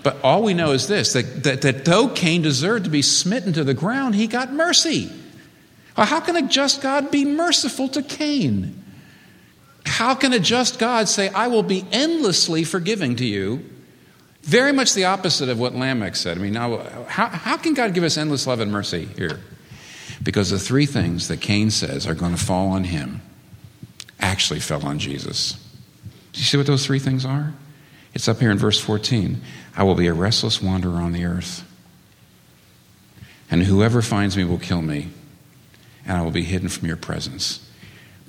But 0.03 0.21
all 0.23 0.43
we 0.43 0.53
know 0.53 0.71
is 0.71 0.87
this 0.87 1.11
that, 1.11 1.43
that, 1.43 1.63
that 1.63 1.83
though 1.83 2.07
Cain 2.07 2.43
deserved 2.43 2.85
to 2.85 2.89
be 2.89 3.01
smitten 3.01 3.51
to 3.51 3.65
the 3.65 3.73
ground, 3.73 4.15
he 4.15 4.25
got 4.25 4.53
mercy. 4.53 5.11
Well, 5.97 6.05
how 6.05 6.21
can 6.21 6.37
a 6.37 6.47
just 6.47 6.81
God 6.81 7.11
be 7.11 7.25
merciful 7.25 7.89
to 7.89 8.01
Cain? 8.01 8.80
How 9.85 10.15
can 10.15 10.33
a 10.33 10.39
just 10.39 10.79
God 10.79 11.09
say, 11.09 11.29
I 11.29 11.47
will 11.47 11.63
be 11.63 11.85
endlessly 11.91 12.63
forgiving 12.63 13.15
to 13.17 13.25
you? 13.25 13.65
Very 14.43 14.71
much 14.71 14.93
the 14.93 15.05
opposite 15.05 15.49
of 15.49 15.59
what 15.59 15.75
Lamech 15.75 16.15
said. 16.15 16.37
I 16.37 16.41
mean, 16.41 16.53
now, 16.53 16.77
how, 17.07 17.27
how 17.27 17.57
can 17.57 17.73
God 17.73 17.93
give 17.93 18.03
us 18.03 18.17
endless 18.17 18.47
love 18.47 18.59
and 18.59 18.71
mercy 18.71 19.05
here? 19.05 19.39
Because 20.23 20.49
the 20.49 20.59
three 20.59 20.85
things 20.85 21.27
that 21.27 21.41
Cain 21.41 21.69
says 21.71 22.07
are 22.07 22.15
going 22.15 22.35
to 22.35 22.43
fall 22.43 22.69
on 22.69 22.85
him 22.85 23.21
actually 24.19 24.59
fell 24.59 24.85
on 24.85 24.99
Jesus. 24.99 25.53
Do 26.33 26.39
you 26.39 26.45
see 26.45 26.57
what 26.57 26.67
those 26.67 26.85
three 26.85 26.99
things 26.99 27.25
are? 27.25 27.53
It's 28.13 28.27
up 28.27 28.39
here 28.39 28.51
in 28.51 28.57
verse 28.57 28.79
14. 28.79 29.41
I 29.75 29.83
will 29.83 29.95
be 29.95 30.07
a 30.07 30.13
restless 30.13 30.61
wanderer 30.61 30.99
on 30.99 31.11
the 31.11 31.25
earth. 31.25 31.67
And 33.49 33.63
whoever 33.63 34.01
finds 34.01 34.37
me 34.37 34.43
will 34.43 34.59
kill 34.59 34.81
me, 34.81 35.09
and 36.05 36.17
I 36.17 36.21
will 36.21 36.31
be 36.31 36.43
hidden 36.43 36.69
from 36.69 36.87
your 36.87 36.97
presence. 36.97 37.67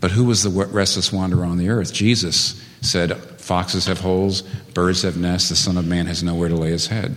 But 0.03 0.11
who 0.11 0.25
was 0.25 0.43
the 0.43 0.51
restless 0.51 1.13
wanderer 1.13 1.45
on 1.45 1.59
the 1.59 1.69
earth? 1.69 1.95
Jesus 1.95 2.61
said, 2.81 3.17
Foxes 3.41 3.87
have 3.87 4.01
holes, 4.01 4.43
birds 4.75 5.03
have 5.03 5.17
nests, 5.17 5.49
the 5.49 5.55
Son 5.55 5.77
of 5.77 5.87
Man 5.87 6.07
has 6.07 6.25
nowhere 6.25 6.49
to 6.49 6.57
lay 6.57 6.71
his 6.71 6.89
head. 6.89 7.15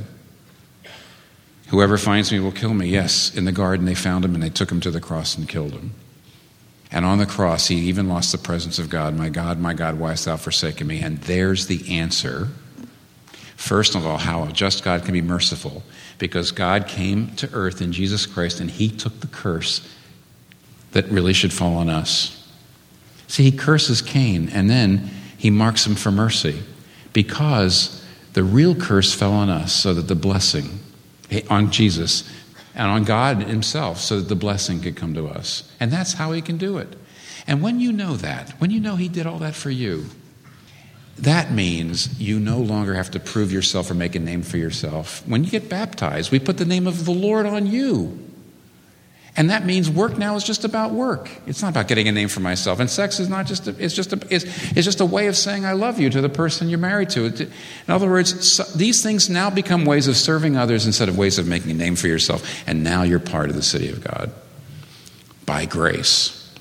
Whoever 1.69 1.97
finds 1.97 2.31
me 2.31 2.39
will 2.39 2.51
kill 2.51 2.75
me. 2.75 2.87
Yes, 2.87 3.35
in 3.35 3.45
the 3.45 3.51
garden 3.51 3.87
they 3.87 3.95
found 3.95 4.23
him 4.23 4.35
and 4.35 4.43
they 4.43 4.51
took 4.51 4.71
him 4.71 4.81
to 4.81 4.91
the 4.91 5.01
cross 5.01 5.35
and 5.35 5.49
killed 5.49 5.71
him. 5.71 5.95
And 6.91 7.05
on 7.05 7.17
the 7.17 7.25
cross, 7.25 7.69
he 7.69 7.77
even 7.77 8.07
lost 8.07 8.31
the 8.31 8.37
presence 8.37 8.77
of 8.77 8.91
God. 8.91 9.15
My 9.15 9.29
God, 9.29 9.59
my 9.59 9.73
God, 9.73 9.97
why 9.97 10.11
hast 10.11 10.25
thou 10.25 10.37
forsaken 10.37 10.85
me? 10.85 11.01
And 11.01 11.17
there's 11.21 11.65
the 11.65 11.97
answer. 11.97 12.49
First 13.55 13.95
of 13.95 14.05
all, 14.05 14.17
how 14.17 14.43
a 14.43 14.51
just 14.51 14.83
God 14.83 15.03
can 15.05 15.13
be 15.13 15.23
merciful. 15.23 15.81
Because 16.19 16.51
God 16.51 16.87
came 16.87 17.35
to 17.37 17.49
earth 17.51 17.81
in 17.81 17.91
Jesus 17.91 18.27
Christ 18.27 18.59
and 18.59 18.69
he 18.69 18.89
took 18.89 19.21
the 19.21 19.27
curse 19.27 19.91
that 20.91 21.07
really 21.07 21.33
should 21.33 21.51
fall 21.51 21.77
on 21.77 21.89
us. 21.89 22.43
See, 23.27 23.43
he 23.43 23.51
curses 23.51 24.01
Cain 24.01 24.49
and 24.49 24.69
then 24.69 25.09
he 25.38 25.49
marks 25.49 25.85
him 25.85 25.95
for 25.95 26.11
mercy 26.11 26.61
because 27.13 28.03
the 28.33 28.43
real 28.43 28.75
curse 28.75 29.13
fell 29.13 29.33
on 29.33 29.49
us 29.49 29.73
so 29.73 29.93
that 29.93 30.07
the 30.07 30.15
blessing 30.15 30.79
on 31.49 31.71
Jesus 31.71 32.29
and 32.75 32.91
on 32.91 33.03
God 33.03 33.38
Himself 33.43 33.99
so 33.99 34.19
that 34.19 34.27
the 34.27 34.35
blessing 34.35 34.81
could 34.81 34.95
come 34.95 35.13
to 35.13 35.27
us. 35.27 35.71
And 35.79 35.91
that's 35.91 36.13
how 36.13 36.33
He 36.33 36.41
can 36.41 36.57
do 36.57 36.77
it. 36.77 36.89
And 37.47 37.61
when 37.61 37.79
you 37.79 37.91
know 37.91 38.15
that, 38.17 38.51
when 38.59 38.71
you 38.71 38.79
know 38.79 38.95
He 38.95 39.07
did 39.07 39.25
all 39.25 39.39
that 39.39 39.55
for 39.55 39.69
you, 39.69 40.05
that 41.17 41.51
means 41.51 42.19
you 42.19 42.39
no 42.39 42.59
longer 42.59 42.93
have 42.93 43.11
to 43.11 43.19
prove 43.19 43.51
yourself 43.51 43.89
or 43.89 43.93
make 43.93 44.15
a 44.15 44.19
name 44.19 44.43
for 44.43 44.57
yourself. 44.57 45.25
When 45.25 45.45
you 45.45 45.49
get 45.49 45.69
baptized, 45.69 46.31
we 46.31 46.39
put 46.39 46.57
the 46.57 46.65
name 46.65 46.88
of 46.88 47.05
the 47.05 47.11
Lord 47.11 47.45
on 47.45 47.67
you. 47.67 48.19
And 49.37 49.49
that 49.49 49.65
means 49.65 49.89
work 49.89 50.17
now 50.17 50.35
is 50.35 50.45
just 50.45 50.63
about 50.63 50.91
work. 50.91 51.29
It's 51.45 51.61
not 51.61 51.69
about 51.69 51.89
getting 51.89 52.07
a 52.07 52.11
name 52.11 52.29
for 52.29 52.39
myself. 52.39 52.79
And 52.79 52.89
sex 52.89 53.19
is 53.19 53.27
not 53.27 53.45
just 53.45 53.67
a, 53.67 53.75
it's 53.77 53.93
just 53.93 54.13
a, 54.13 54.19
it's, 54.29 54.45
it's 54.71 54.85
just 54.85 55.01
a 55.01 55.05
way 55.05 55.27
of 55.27 55.35
saying 55.35 55.65
I 55.65 55.73
love 55.73 55.99
you 55.99 56.09
to 56.09 56.21
the 56.21 56.29
person 56.29 56.69
you're 56.69 56.79
married 56.79 57.09
to. 57.11 57.25
In 57.25 57.49
other 57.89 58.09
words, 58.09 58.49
so, 58.49 58.63
these 58.77 59.03
things 59.03 59.29
now 59.29 59.49
become 59.49 59.83
ways 59.83 60.07
of 60.07 60.15
serving 60.15 60.55
others 60.55 60.85
instead 60.85 61.09
of 61.09 61.17
ways 61.17 61.37
of 61.37 61.47
making 61.47 61.71
a 61.71 61.73
name 61.73 61.97
for 61.97 62.07
yourself. 62.07 62.63
And 62.65 62.81
now 62.81 63.03
you're 63.03 63.19
part 63.19 63.49
of 63.49 63.57
the 63.57 63.61
city 63.61 63.89
of 63.89 64.01
God 64.01 64.31
by 65.45 65.65
grace. 65.65 66.53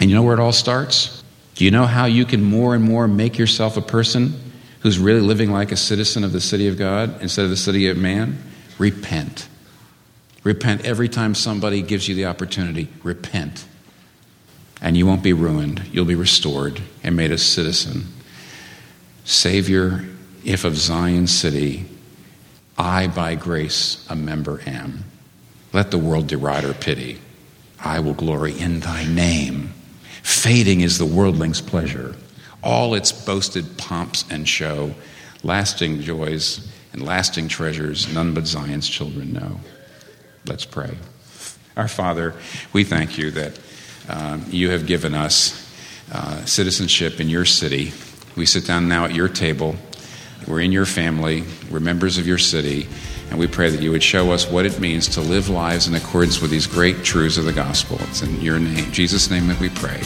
And 0.00 0.08
you 0.08 0.14
know 0.14 0.22
where 0.22 0.34
it 0.34 0.40
all 0.40 0.52
starts? 0.52 1.24
Do 1.56 1.64
you 1.64 1.72
know 1.72 1.86
how 1.86 2.04
you 2.04 2.24
can 2.24 2.44
more 2.44 2.76
and 2.76 2.84
more 2.84 3.08
make 3.08 3.38
yourself 3.38 3.76
a 3.76 3.82
person 3.82 4.40
who's 4.80 5.00
really 5.00 5.20
living 5.20 5.50
like 5.50 5.72
a 5.72 5.76
citizen 5.76 6.22
of 6.22 6.30
the 6.30 6.40
city 6.40 6.68
of 6.68 6.78
God 6.78 7.20
instead 7.20 7.42
of 7.42 7.50
the 7.50 7.56
city 7.56 7.88
of 7.88 7.96
man? 7.96 8.40
Repent. 8.78 9.48
Repent 10.48 10.86
every 10.86 11.10
time 11.10 11.34
somebody 11.34 11.82
gives 11.82 12.08
you 12.08 12.14
the 12.14 12.24
opportunity. 12.24 12.88
Repent. 13.02 13.66
And 14.80 14.96
you 14.96 15.04
won't 15.04 15.22
be 15.22 15.34
ruined. 15.34 15.82
You'll 15.92 16.06
be 16.06 16.14
restored 16.14 16.80
and 17.02 17.14
made 17.14 17.32
a 17.32 17.36
citizen. 17.36 18.06
Savior, 19.26 20.06
if 20.46 20.64
of 20.64 20.74
Zion 20.74 21.26
city, 21.26 21.84
I 22.78 23.08
by 23.08 23.34
grace 23.34 24.06
a 24.08 24.16
member 24.16 24.62
am. 24.64 25.04
Let 25.74 25.90
the 25.90 25.98
world 25.98 26.28
deride 26.28 26.64
or 26.64 26.72
pity. 26.72 27.18
I 27.78 28.00
will 28.00 28.14
glory 28.14 28.58
in 28.58 28.80
thy 28.80 29.04
name. 29.04 29.74
Fading 30.22 30.80
is 30.80 30.96
the 30.96 31.04
worldling's 31.04 31.60
pleasure, 31.60 32.16
all 32.64 32.94
its 32.94 33.12
boasted 33.12 33.76
pomps 33.76 34.24
and 34.30 34.48
show, 34.48 34.94
lasting 35.42 36.00
joys 36.00 36.66
and 36.94 37.04
lasting 37.04 37.48
treasures 37.48 38.10
none 38.14 38.32
but 38.32 38.46
Zion's 38.46 38.88
children 38.88 39.34
know. 39.34 39.60
Let's 40.48 40.64
pray. 40.64 40.96
Our 41.76 41.88
Father, 41.88 42.34
we 42.72 42.82
thank 42.84 43.18
you 43.18 43.30
that 43.32 43.58
um, 44.08 44.46
you 44.48 44.70
have 44.70 44.86
given 44.86 45.14
us 45.14 45.70
uh, 46.10 46.44
citizenship 46.46 47.20
in 47.20 47.28
your 47.28 47.44
city. 47.44 47.92
We 48.34 48.46
sit 48.46 48.66
down 48.66 48.88
now 48.88 49.04
at 49.04 49.14
your 49.14 49.28
table. 49.28 49.76
We're 50.46 50.60
in 50.60 50.72
your 50.72 50.86
family. 50.86 51.44
We're 51.70 51.80
members 51.80 52.16
of 52.16 52.26
your 52.26 52.38
city. 52.38 52.88
And 53.30 53.38
we 53.38 53.46
pray 53.46 53.68
that 53.68 53.82
you 53.82 53.90
would 53.90 54.02
show 54.02 54.32
us 54.32 54.50
what 54.50 54.64
it 54.64 54.80
means 54.80 55.08
to 55.08 55.20
live 55.20 55.50
lives 55.50 55.86
in 55.86 55.94
accordance 55.94 56.40
with 56.40 56.50
these 56.50 56.66
great 56.66 57.04
truths 57.04 57.36
of 57.36 57.44
the 57.44 57.52
gospel. 57.52 57.98
It's 58.02 58.22
in 58.22 58.40
your 58.40 58.58
name, 58.58 58.90
Jesus' 58.90 59.30
name, 59.30 59.48
that 59.48 59.60
we 59.60 59.68
pray. 59.68 60.00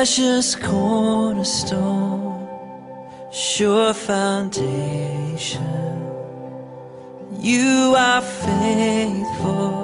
Precious 0.00 0.56
cornerstone, 0.56 2.48
sure 3.30 3.92
foundation. 3.92 5.62
You 7.38 7.94
are 7.98 8.22
faithful 8.22 9.76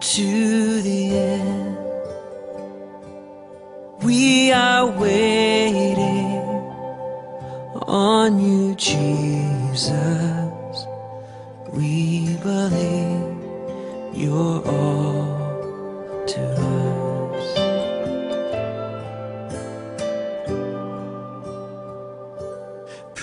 to 0.00 0.82
the 0.82 1.16
end. 1.16 1.78
We 4.02 4.50
are 4.50 4.86
waiting 4.86 6.42
on 7.86 8.40
you, 8.40 8.74
Jesus. 8.74 9.92
We 11.72 12.36
believe 12.42 13.36
you're 14.12 14.60
all 14.66 15.21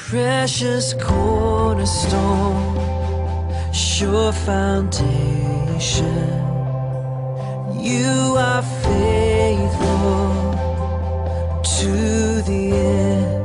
precious 0.09 0.93
cornerstone, 0.95 2.75
sure 3.71 4.31
foundation. 4.31 6.15
You 7.75 8.35
are 8.35 8.63
faithful 8.81 10.33
to 11.77 12.41
the 12.41 12.71
end. 12.71 13.38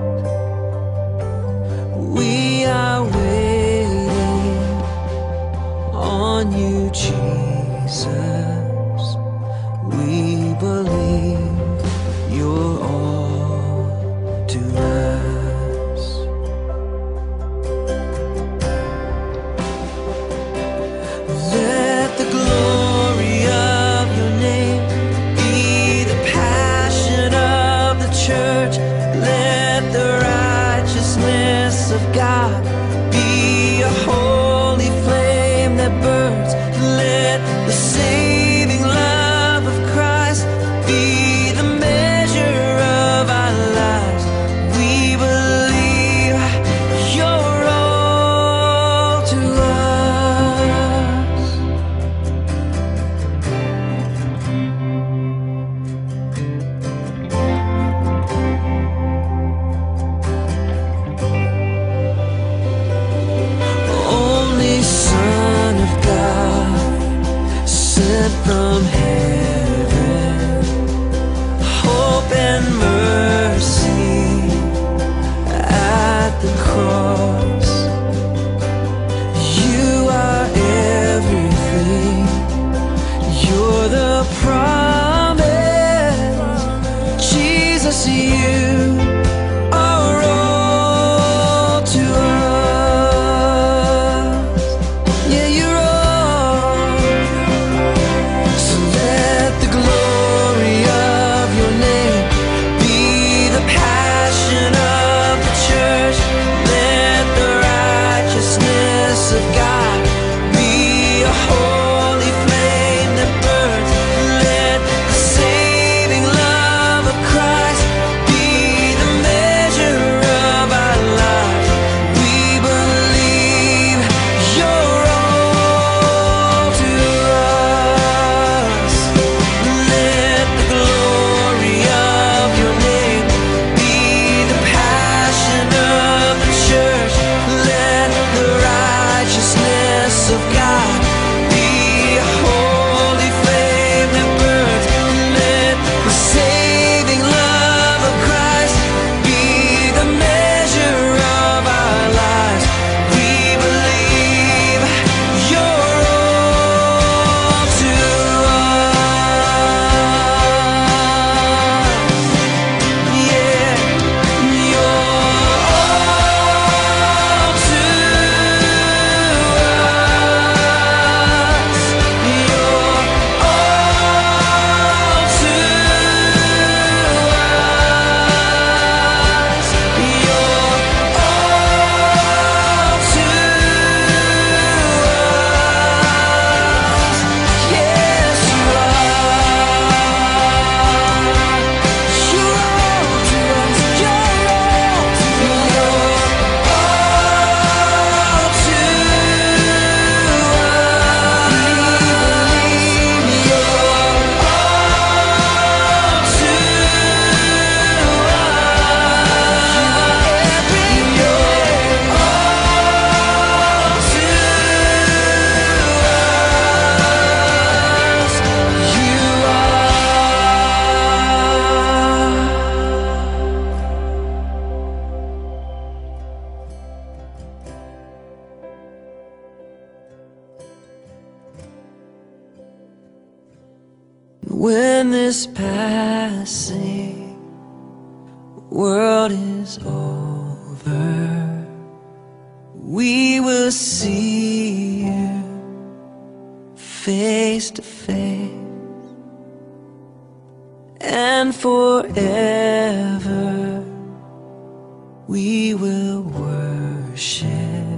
we 255.27 255.75
will 255.75 256.23
worship 256.23 257.95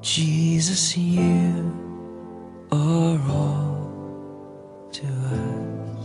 Jesus, 0.00 0.96
you 0.96 1.72
are 2.72 3.20
all 3.28 4.88
to 4.92 5.06
us. 5.06 6.04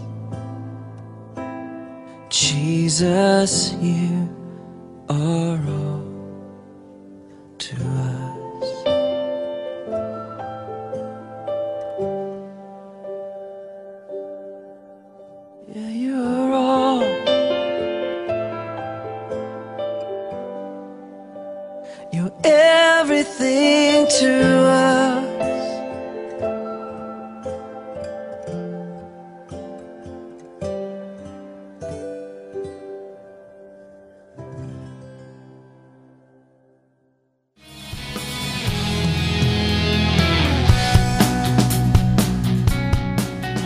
Jesus, 2.29 3.73
you 3.81 4.29
are. 5.09 5.44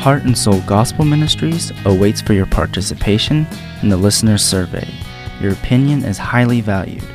Heart 0.10 0.24
and 0.24 0.36
Soul 0.36 0.60
Gospel 0.62 1.06
Ministries 1.06 1.72
awaits 1.86 2.20
for 2.20 2.34
your 2.34 2.48
participation 2.48 3.46
in 3.84 3.90
the 3.90 3.98
listener's 3.98 4.44
survey. 4.44 4.92
Your 5.40 5.52
opinion 5.52 6.04
is 6.04 6.18
highly 6.18 6.62
valued. 6.62 7.08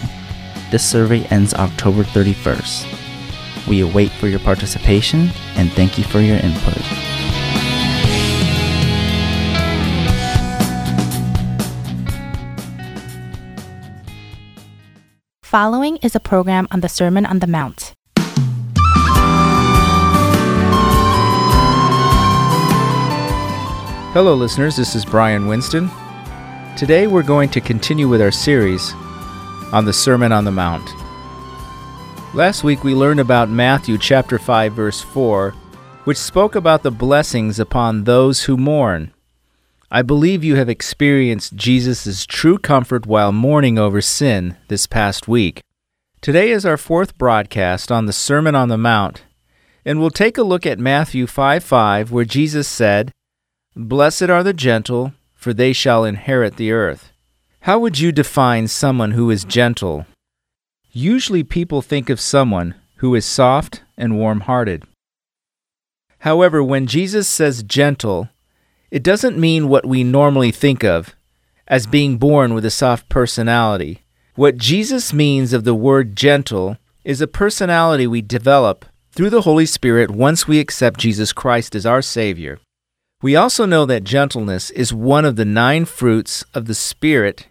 This 0.72 0.84
survey 0.84 1.24
ends 1.26 1.54
October 1.54 2.02
31st. 2.02 3.68
We 3.68 3.82
await 3.82 4.10
for 4.10 4.26
your 4.26 4.40
participation 4.40 5.30
and 5.54 5.70
thank 5.70 5.98
you 5.98 6.04
for 6.04 6.18
your 6.18 6.38
input. 6.38 6.82
Following 15.44 15.98
is 15.98 16.16
a 16.16 16.20
program 16.20 16.66
on 16.72 16.80
the 16.80 16.88
Sermon 16.88 17.24
on 17.24 17.38
the 17.38 17.46
Mount. 17.46 17.94
Hello, 24.12 24.34
listeners. 24.34 24.76
This 24.76 24.94
is 24.94 25.06
Brian 25.06 25.46
Winston. 25.46 25.90
Today 26.76 27.06
we're 27.06 27.22
going 27.22 27.48
to 27.48 27.62
continue 27.62 28.06
with 28.06 28.20
our 28.20 28.30
series 28.30 28.92
on 29.72 29.86
the 29.86 29.92
Sermon 29.94 30.32
on 30.32 30.44
the 30.44 30.50
Mount. 30.50 30.86
Last 32.34 32.62
week 32.62 32.84
we 32.84 32.94
learned 32.94 33.20
about 33.20 33.48
Matthew 33.48 33.96
chapter 33.96 34.38
5 34.38 34.74
verse 34.74 35.00
4, 35.00 35.52
which 36.04 36.18
spoke 36.18 36.54
about 36.54 36.82
the 36.82 36.90
blessings 36.90 37.58
upon 37.58 38.04
those 38.04 38.44
who 38.44 38.58
mourn. 38.58 39.14
I 39.90 40.02
believe 40.02 40.44
you 40.44 40.56
have 40.56 40.68
experienced 40.68 41.56
Jesus' 41.56 42.26
true 42.26 42.58
comfort 42.58 43.06
while 43.06 43.32
mourning 43.32 43.78
over 43.78 44.02
sin 44.02 44.58
this 44.68 44.86
past 44.86 45.26
week. 45.26 45.62
Today 46.20 46.50
is 46.50 46.66
our 46.66 46.76
fourth 46.76 47.16
broadcast 47.16 47.90
on 47.90 48.04
the 48.04 48.12
Sermon 48.12 48.54
on 48.54 48.68
the 48.68 48.76
Mount, 48.76 49.24
and 49.86 49.98
we'll 49.98 50.10
take 50.10 50.36
a 50.36 50.42
look 50.42 50.66
at 50.66 50.78
Matthew 50.78 51.26
5 51.26 51.64
5, 51.64 52.12
where 52.12 52.26
Jesus 52.26 52.68
said, 52.68 53.10
Blessed 53.74 54.24
are 54.24 54.42
the 54.42 54.52
gentle, 54.52 55.14
for 55.34 55.54
they 55.54 55.72
shall 55.72 56.04
inherit 56.04 56.56
the 56.56 56.72
earth. 56.72 57.10
How 57.60 57.78
would 57.78 57.98
you 57.98 58.12
define 58.12 58.68
someone 58.68 59.12
who 59.12 59.30
is 59.30 59.44
gentle? 59.44 60.04
Usually 60.90 61.42
people 61.42 61.80
think 61.80 62.10
of 62.10 62.20
someone 62.20 62.74
who 62.96 63.14
is 63.14 63.24
soft 63.24 63.82
and 63.96 64.18
warm 64.18 64.40
hearted. 64.40 64.84
However, 66.18 66.62
when 66.62 66.86
Jesus 66.86 67.26
says 67.26 67.62
gentle, 67.62 68.28
it 68.90 69.02
doesn't 69.02 69.38
mean 69.38 69.68
what 69.68 69.86
we 69.86 70.04
normally 70.04 70.52
think 70.52 70.84
of 70.84 71.16
as 71.66 71.86
being 71.86 72.18
born 72.18 72.52
with 72.52 72.66
a 72.66 72.70
soft 72.70 73.08
personality. 73.08 74.02
What 74.34 74.58
Jesus 74.58 75.14
means 75.14 75.54
of 75.54 75.64
the 75.64 75.74
word 75.74 76.14
gentle 76.14 76.76
is 77.04 77.22
a 77.22 77.26
personality 77.26 78.06
we 78.06 78.20
develop 78.20 78.84
through 79.12 79.30
the 79.30 79.42
Holy 79.42 79.64
Spirit 79.64 80.10
once 80.10 80.46
we 80.46 80.60
accept 80.60 81.00
Jesus 81.00 81.32
Christ 81.32 81.74
as 81.74 81.86
our 81.86 82.02
Savior. 82.02 82.58
We 83.22 83.36
also 83.36 83.66
know 83.66 83.86
that 83.86 84.02
gentleness 84.02 84.70
is 84.70 84.92
one 84.92 85.24
of 85.24 85.36
the 85.36 85.44
nine 85.44 85.84
fruits 85.84 86.44
of 86.54 86.66
the 86.66 86.74
Spirit 86.74 87.46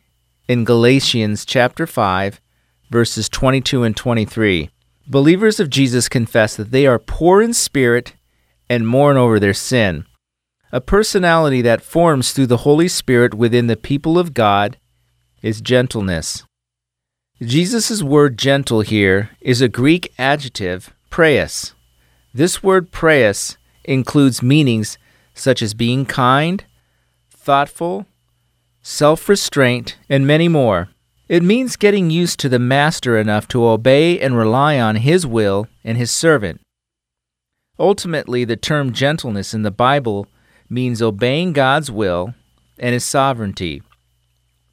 in 0.50 0.66
Galatians 0.66 1.46
chapter 1.46 1.88
5, 1.88 2.42
verses 2.90 3.30
22 3.30 3.84
and 3.84 3.96
23. 3.96 4.70
Believers 5.08 5.62
of 5.62 5.70
Jesus 5.70 6.10
confess 6.10 6.58
that 6.58 6.72
they 6.72 6.86
are 6.86 7.00
poor 7.00 7.42
in 7.42 7.54
spirit 7.54 8.16
and 8.70 8.86
mourn 8.86 9.16
over 9.16 9.40
their 9.40 9.54
sin. 9.54 10.06
A 10.74 10.82
personality 10.82 11.62
that 11.62 11.82
forms 11.82 12.34
through 12.34 12.48
the 12.48 12.66
Holy 12.68 12.90
Spirit 12.90 13.34
within 13.34 13.68
the 13.68 13.78
people 13.78 14.20
of 14.20 14.34
God 14.34 14.78
is 15.42 15.62
gentleness. 15.62 16.44
Jesus' 17.42 18.04
word 18.04 18.38
gentle 18.38 18.82
here 18.82 19.30
is 19.40 19.62
a 19.62 19.70
Greek 19.70 20.12
adjective, 20.18 20.94
praeus. 21.10 21.74
This 22.34 22.62
word 22.62 22.92
praeus 22.92 23.56
includes 23.86 24.44
meanings 24.44 24.98
such 25.42 25.62
as 25.62 25.74
being 25.74 26.06
kind, 26.06 26.64
thoughtful, 27.30 28.06
self 28.82 29.28
restraint, 29.28 29.98
and 30.08 30.28
many 30.28 30.48
more. 30.48 30.90
It 31.28 31.44
means 31.44 31.76
getting 31.78 32.10
used 32.10 32.40
to 32.42 32.50
the 32.50 32.60
master 32.60 33.18
enough 33.18 33.48
to 33.50 33.66
obey 33.66 34.20
and 34.20 34.38
rely 34.38 34.80
on 34.80 34.98
his 34.98 35.26
will 35.26 35.68
and 35.84 35.98
his 35.98 36.12
servant. 36.12 36.62
Ultimately, 37.80 38.44
the 38.46 38.58
term 38.58 38.92
gentleness 38.92 39.54
in 39.54 39.64
the 39.64 39.72
Bible 39.72 40.28
means 40.70 41.02
obeying 41.02 41.54
God's 41.54 41.90
will 41.90 42.34
and 42.78 42.94
his 42.94 43.06
sovereignty. 43.06 43.82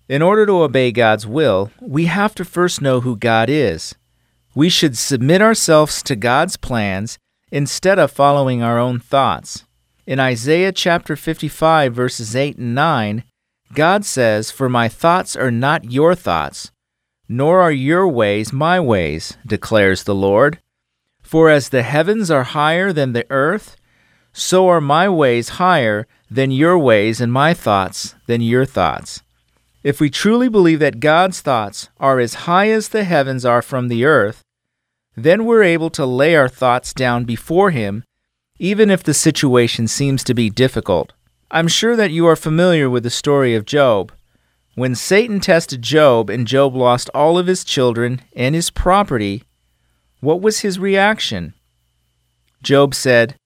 In 0.08 0.20
order 0.20 0.46
to 0.46 0.62
obey 0.62 0.90
God's 0.90 1.26
will, 1.26 1.70
we 1.80 2.06
have 2.06 2.34
to 2.34 2.44
first 2.44 2.82
know 2.82 3.00
who 3.00 3.16
God 3.16 3.48
is. 3.48 3.94
We 4.54 4.68
should 4.68 4.98
submit 4.98 5.40
ourselves 5.40 6.02
to 6.02 6.16
God's 6.16 6.56
plans 6.56 7.18
instead 7.52 7.98
of 7.98 8.10
following 8.10 8.62
our 8.62 8.78
own 8.78 8.98
thoughts. 8.98 9.64
In 10.08 10.18
Isaiah 10.18 10.72
chapter 10.72 11.16
55, 11.16 11.92
verses 11.92 12.34
8 12.34 12.56
and 12.56 12.74
9, 12.74 13.24
God 13.74 14.06
says, 14.06 14.50
For 14.50 14.66
my 14.66 14.88
thoughts 14.88 15.36
are 15.36 15.50
not 15.50 15.92
your 15.92 16.14
thoughts, 16.14 16.70
nor 17.28 17.60
are 17.60 17.70
your 17.70 18.08
ways 18.08 18.50
my 18.50 18.80
ways, 18.80 19.36
declares 19.46 20.04
the 20.04 20.14
Lord. 20.14 20.60
For 21.20 21.50
as 21.50 21.68
the 21.68 21.82
heavens 21.82 22.30
are 22.30 22.44
higher 22.44 22.90
than 22.90 23.12
the 23.12 23.26
earth, 23.28 23.76
so 24.32 24.66
are 24.68 24.80
my 24.80 25.10
ways 25.10 25.60
higher 25.60 26.06
than 26.30 26.52
your 26.52 26.78
ways, 26.78 27.20
and 27.20 27.30
my 27.30 27.52
thoughts 27.52 28.14
than 28.26 28.40
your 28.40 28.64
thoughts. 28.64 29.20
If 29.82 30.00
we 30.00 30.08
truly 30.08 30.48
believe 30.48 30.78
that 30.78 31.00
God's 31.00 31.42
thoughts 31.42 31.90
are 32.00 32.18
as 32.18 32.48
high 32.48 32.70
as 32.70 32.88
the 32.88 33.04
heavens 33.04 33.44
are 33.44 33.60
from 33.60 33.88
the 33.88 34.06
earth, 34.06 34.40
then 35.14 35.44
we're 35.44 35.64
able 35.64 35.90
to 35.90 36.06
lay 36.06 36.34
our 36.34 36.48
thoughts 36.48 36.94
down 36.94 37.26
before 37.26 37.72
Him, 37.72 38.04
even 38.58 38.90
if 38.90 39.02
the 39.02 39.14
situation 39.14 39.86
seems 39.86 40.24
to 40.24 40.34
be 40.34 40.50
difficult. 40.50 41.12
I'm 41.50 41.68
sure 41.68 41.96
that 41.96 42.10
you 42.10 42.26
are 42.26 42.36
familiar 42.36 42.90
with 42.90 43.04
the 43.04 43.10
story 43.10 43.54
of 43.54 43.64
Job. 43.64 44.12
When 44.74 44.94
Satan 44.94 45.40
tested 45.40 45.82
Job 45.82 46.28
and 46.30 46.46
Job 46.46 46.74
lost 46.74 47.10
all 47.14 47.38
of 47.38 47.46
his 47.46 47.64
children 47.64 48.20
and 48.34 48.54
his 48.54 48.70
property, 48.70 49.44
what 50.20 50.40
was 50.40 50.60
his 50.60 50.78
reaction? 50.78 51.54
Job 52.62 52.94
said, 52.94 53.36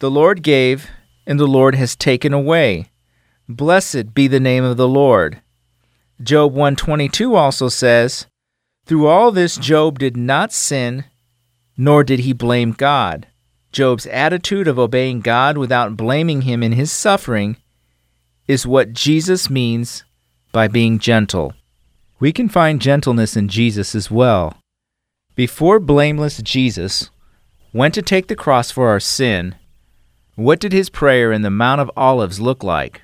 The 0.00 0.10
Lord 0.10 0.42
gave, 0.42 0.88
and 1.26 1.38
the 1.38 1.46
Lord 1.46 1.74
has 1.76 1.96
taken 1.96 2.32
away. 2.32 2.90
Blessed 3.48 4.14
be 4.14 4.28
the 4.28 4.40
name 4.40 4.64
of 4.64 4.76
the 4.76 4.88
Lord. 4.88 5.40
Job 6.22 6.52
122 6.52 7.34
also 7.34 7.68
says, 7.68 8.26
Through 8.84 9.06
all 9.06 9.32
this 9.32 9.56
Job 9.56 9.98
did 9.98 10.16
not 10.16 10.52
sin, 10.52 11.04
nor 11.76 12.04
did 12.04 12.20
he 12.20 12.32
blame 12.32 12.72
God. 12.72 13.26
Job's 13.72 14.06
attitude 14.06 14.66
of 14.66 14.78
obeying 14.78 15.20
God 15.20 15.56
without 15.56 15.96
blaming 15.96 16.42
him 16.42 16.62
in 16.62 16.72
his 16.72 16.90
suffering 16.90 17.56
is 18.48 18.66
what 18.66 18.92
Jesus 18.92 19.48
means 19.48 20.04
by 20.52 20.66
being 20.66 20.98
gentle. 20.98 21.54
We 22.18 22.32
can 22.32 22.48
find 22.48 22.80
gentleness 22.80 23.36
in 23.36 23.48
Jesus 23.48 23.94
as 23.94 24.10
well. 24.10 24.56
Before 25.34 25.78
blameless 25.78 26.38
Jesus 26.38 27.10
went 27.72 27.94
to 27.94 28.02
take 28.02 28.26
the 28.26 28.36
cross 28.36 28.70
for 28.70 28.88
our 28.88 29.00
sin, 29.00 29.54
what 30.34 30.58
did 30.58 30.72
his 30.72 30.90
prayer 30.90 31.32
in 31.32 31.42
the 31.42 31.50
Mount 31.50 31.80
of 31.80 31.90
Olives 31.96 32.40
look 32.40 32.64
like? 32.64 33.02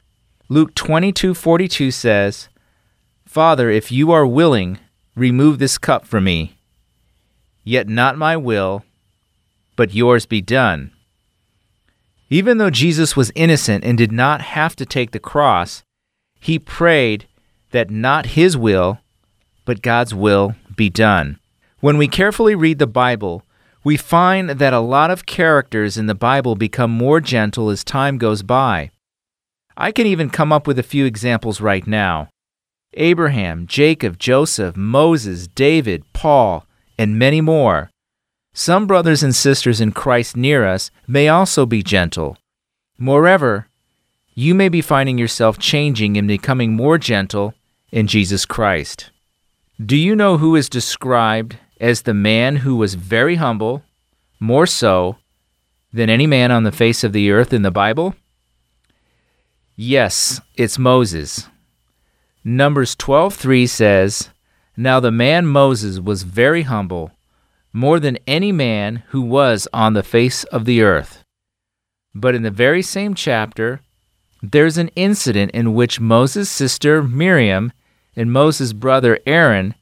Luke 0.48 0.74
22:42 0.74 1.90
says, 1.90 2.48
"Father, 3.24 3.70
if 3.70 3.92
you 3.92 4.10
are 4.10 4.26
willing, 4.26 4.78
remove 5.16 5.58
this 5.58 5.78
cup 5.78 6.06
from 6.06 6.24
me. 6.24 6.56
Yet 7.64 7.88
not 7.88 8.18
my 8.18 8.36
will, 8.36 8.84
but 9.76 9.94
yours 9.94 10.26
be 10.26 10.40
done." 10.40 10.90
Even 12.28 12.58
though 12.58 12.70
Jesus 12.70 13.14
was 13.14 13.30
innocent 13.36 13.84
and 13.84 13.96
did 13.96 14.10
not 14.10 14.40
have 14.40 14.74
to 14.76 14.84
take 14.84 15.12
the 15.12 15.20
cross, 15.20 15.84
he 16.40 16.58
prayed 16.58 17.26
that 17.70 17.90
not 17.90 18.26
his 18.26 18.56
will, 18.56 18.98
but 19.64 19.82
God's 19.82 20.14
will 20.14 20.56
be 20.74 20.90
done. 20.90 21.38
When 21.80 21.98
we 21.98 22.08
carefully 22.08 22.54
read 22.54 22.78
the 22.78 22.86
Bible, 22.86 23.44
we 23.84 23.96
find 23.96 24.50
that 24.50 24.72
a 24.72 24.80
lot 24.80 25.10
of 25.10 25.26
characters 25.26 25.96
in 25.96 26.06
the 26.06 26.14
Bible 26.14 26.56
become 26.56 26.90
more 26.90 27.20
gentle 27.20 27.70
as 27.70 27.84
time 27.84 28.18
goes 28.18 28.42
by. 28.42 28.90
I 29.76 29.92
can 29.92 30.06
even 30.06 30.30
come 30.30 30.52
up 30.52 30.66
with 30.66 30.78
a 30.78 30.82
few 30.82 31.04
examples 31.04 31.60
right 31.60 31.86
now 31.86 32.28
Abraham, 32.94 33.66
Jacob, 33.66 34.18
Joseph, 34.18 34.76
Moses, 34.76 35.46
David, 35.48 36.02
Paul, 36.14 36.66
and 36.98 37.18
many 37.18 37.40
more. 37.40 37.90
Some 38.58 38.86
brothers 38.86 39.22
and 39.22 39.34
sisters 39.34 39.82
in 39.82 39.92
Christ 39.92 40.34
near 40.34 40.64
us 40.64 40.90
may 41.06 41.28
also 41.28 41.66
be 41.66 41.82
gentle. 41.82 42.38
Moreover, 42.96 43.68
you 44.32 44.54
may 44.54 44.70
be 44.70 44.80
finding 44.80 45.18
yourself 45.18 45.58
changing 45.58 46.16
and 46.16 46.26
becoming 46.26 46.72
more 46.72 46.96
gentle 46.96 47.52
in 47.92 48.06
Jesus 48.06 48.46
Christ. 48.46 49.10
Do 49.78 49.94
you 49.94 50.16
know 50.16 50.38
who 50.38 50.56
is 50.56 50.70
described 50.70 51.58
as 51.82 52.00
the 52.00 52.14
man 52.14 52.56
who 52.56 52.76
was 52.76 52.94
very 52.94 53.34
humble, 53.34 53.82
more 54.40 54.66
so 54.66 55.16
than 55.92 56.08
any 56.08 56.26
man 56.26 56.50
on 56.50 56.62
the 56.62 56.72
face 56.72 57.04
of 57.04 57.12
the 57.12 57.30
earth 57.30 57.52
in 57.52 57.60
the 57.60 57.70
Bible? 57.70 58.14
Yes, 59.76 60.40
it's 60.54 60.78
Moses. 60.78 61.46
Numbers 62.42 62.96
12:3 62.96 63.66
says, 63.66 64.30
"Now 64.78 64.98
the 64.98 65.10
man 65.10 65.46
Moses 65.46 66.00
was 66.00 66.22
very 66.22 66.62
humble, 66.62 67.10
more 67.76 68.00
than 68.00 68.18
any 68.26 68.50
man 68.50 69.02
who 69.08 69.20
was 69.20 69.68
on 69.70 69.92
the 69.92 70.02
face 70.02 70.44
of 70.44 70.64
the 70.64 70.80
earth." 70.80 71.22
But 72.14 72.34
in 72.34 72.42
the 72.42 72.50
very 72.50 72.80
same 72.80 73.14
chapter, 73.14 73.80
there's 74.42 74.78
an 74.78 74.88
incident 74.96 75.50
in 75.52 75.74
which 75.74 76.00
Moses' 76.00 76.48
sister 76.50 77.02
Miriam 77.02 77.72
and 78.16 78.32
Moses' 78.32 78.72
brother 78.72 79.18
Aaron 79.26 79.74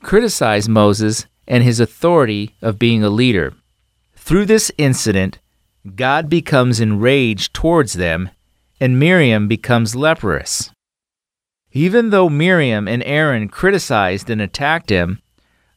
criticize 0.00 0.68
Moses 0.68 1.26
and 1.46 1.62
his 1.62 1.80
authority 1.80 2.54
of 2.62 2.78
being 2.78 3.04
a 3.04 3.10
leader. 3.10 3.52
Through 4.16 4.46
this 4.46 4.72
incident, 4.78 5.38
God 5.94 6.30
becomes 6.30 6.80
enraged 6.80 7.52
towards 7.52 7.92
them, 7.92 8.30
and 8.80 8.98
Miriam 8.98 9.48
becomes 9.48 9.94
leprous. 9.94 10.70
Even 11.72 12.08
though 12.08 12.30
Miriam 12.30 12.88
and 12.88 13.02
Aaron 13.04 13.48
criticized 13.48 14.30
and 14.30 14.40
attacked 14.40 14.88
him, 14.88 15.18